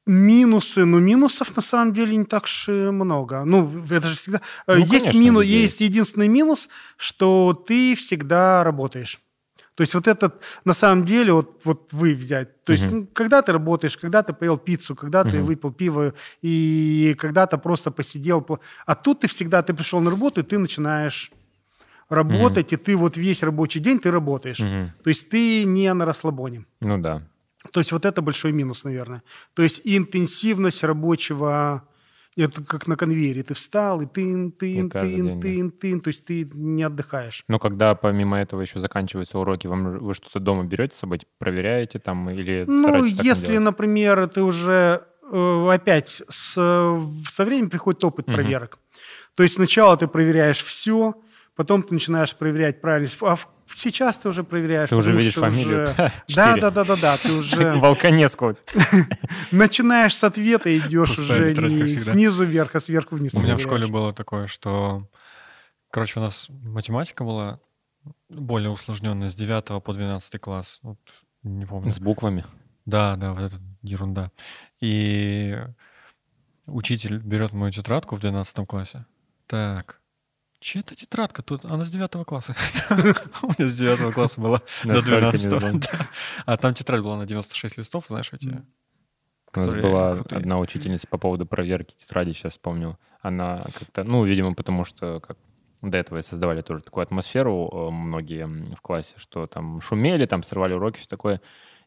[0.07, 3.45] Минусы, ну, минусов на самом деле не так уж и много.
[3.45, 4.41] Ну, это же всегда...
[4.67, 9.21] э, Ну, есть, конечно, минус, есть единственный минус, что ты всегда работаешь.
[9.75, 12.65] То есть вот этот, на самом деле, вот, вот вы взять.
[12.65, 13.01] То есть Мгм.
[13.01, 15.45] ну, когда ты работаешь, когда ты поел пиццу, когда ты Мгм.
[15.47, 18.41] выпил пиво, и когда ты просто посидел.
[18.41, 21.31] по- А тут ты всегда, ты пришел на работу, и ты начинаешь
[22.09, 24.61] работать, и ты вот весь рабочий день ты работаешь.
[24.61, 24.93] Мгм.
[25.03, 26.65] То есть ты не на расслабоне.
[26.81, 27.23] Ну да.
[27.73, 29.23] То есть вот это большой минус, наверное.
[29.55, 31.83] То есть интенсивность рабочего,
[32.37, 33.43] это как на конвейере.
[33.43, 35.43] Ты встал, и тын, тын, И тын, день, да.
[35.43, 36.01] тын, тын.
[36.01, 37.45] То есть ты не отдыхаешь.
[37.49, 41.99] Но когда помимо этого еще заканчиваются уроки, вам вы что-то дома берете с собой, проверяете
[41.99, 48.35] там или Ну, если, например, ты уже э, опять с, со временем приходит опыт Мгм.
[48.37, 48.79] проверок.
[49.35, 51.15] То есть сначала ты проверяешь все,
[51.59, 53.19] потом ты начинаешь проверять правильность.
[53.21, 53.37] А
[53.75, 54.89] сейчас ты уже проверяешь.
[54.91, 55.83] Ты уже видишь фамилию.
[55.83, 57.17] уже- Да, да, да, да, да.
[57.17, 58.57] Ты уже Волконецкого.
[59.51, 63.35] начинаешь с ответа, идешь Пустая уже не снизу вверх, а сверху вниз.
[63.35, 65.09] У меня в школе было такое, что,
[65.91, 67.59] короче, у нас математика была
[68.29, 70.79] более усложненная с 9 по 12 класс.
[70.83, 70.99] Вот,
[71.43, 71.91] не помню.
[71.91, 72.45] С буквами.
[72.87, 74.31] Да, да, вот это ерунда.
[74.81, 75.59] И
[76.67, 79.07] учитель берет мою тетрадку в 12 классе.
[79.49, 79.98] Так,
[80.61, 81.43] чья это тетрадка?
[81.43, 82.55] Тут она с 9 класса.
[83.43, 85.81] У меня с 9 класса была до Настолько 12 неудобно.
[85.81, 85.99] да.
[86.47, 88.63] А там тетрадь была на 96 листов, знаешь, эти...
[89.55, 92.99] У нас была одна учительница по поводу проверки тетради, сейчас вспомнил.
[93.21, 95.39] Она как-то, ну, видимо, потому что как
[95.83, 100.43] до этого и создавали тоже такую атмосферу э, многие в классе, что там шумели, там
[100.43, 101.41] срывали уроки, все такое.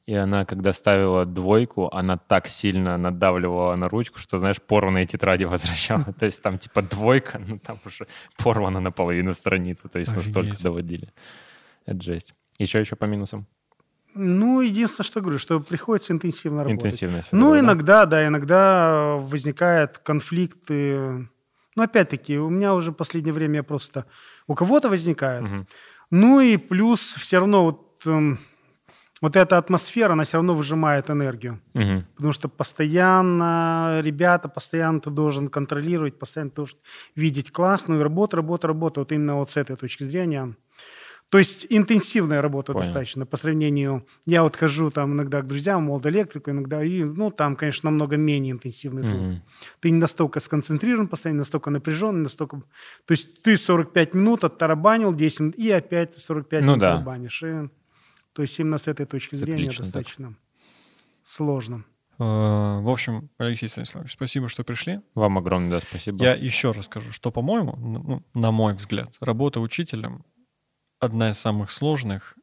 [0.07, 5.45] И она, когда ставила двойку, она так сильно надавливала на ручку, что, знаешь, порванные тетради
[5.45, 6.03] возвращала.
[6.03, 9.89] То есть там типа двойка, но там уже порвана наполовину страницы.
[9.89, 11.13] То есть настолько доводили.
[11.85, 12.33] Это жесть.
[12.59, 13.47] Еще еще по минусам.
[14.13, 16.85] Ну, единственное, что говорю, что приходится интенсивно работать.
[16.85, 17.31] Интенсивность.
[17.31, 17.59] Ну, да?
[17.59, 21.29] иногда, да, иногда возникают конфликты.
[21.75, 24.05] Ну, опять-таки, у меня уже в последнее время я просто...
[24.47, 25.45] У кого-то возникает.
[26.09, 28.37] Ну и плюс все равно вот, эм,
[29.22, 31.61] вот эта атмосфера, она все равно выжимает энергию.
[31.74, 32.05] Мгм.
[32.15, 36.78] Потому что постоянно ребята, постоянно ты должен контролировать, постоянно ты должен
[37.15, 39.01] видеть классную работу, работа, работа.
[39.01, 40.55] Вот именно вот с этой точки зрения.
[41.30, 42.84] То есть интенсивная работа Понял.
[42.86, 44.05] достаточно по сравнению...
[44.26, 48.51] Я вот хожу там иногда к друзьям, молодоэлектрику, иногда и, ну, там, конечно, намного менее
[48.51, 49.22] интенсивный труд.
[49.22, 49.41] Мгм.
[49.80, 52.61] Ты не настолько сконцентрирован, постоянно настолько напряжен, настолько...
[53.05, 56.95] То есть ты 45 минут оттарабанил, 10 минут, и опять ты 45 Ну минут да.
[56.95, 57.43] тарабанишь.
[57.43, 57.69] И,
[58.34, 59.93] то есть именно с этой точки зрения Циклично так.
[59.93, 60.36] достаточно
[61.23, 61.86] сложно.
[62.19, 65.01] Э, В общем, Алексей Станиславович, спасибо, что пришли.
[65.15, 66.23] Вам огромное да, спасибо.
[66.23, 70.25] Я еще раз скажу, что, по-моему, ну, на мой взгляд, работа учителем
[70.99, 72.38] одна из самых сложных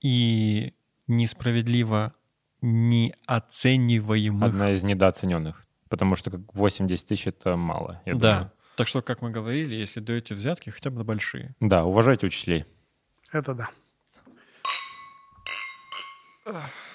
[0.00, 0.74] и
[1.06, 2.14] несправедливо
[2.60, 4.48] неоцениваемых.
[4.48, 5.66] Одна из недооцененных.
[5.88, 8.32] Потому что как 80 тысяч это мало, я да.
[8.32, 8.52] думаю.
[8.76, 11.54] Так что, как мы говорили, если даете взятки, хотя бы большие.
[11.60, 12.64] Да, уважайте учителей.
[13.30, 13.70] Это да.
[16.46, 16.91] Ugh.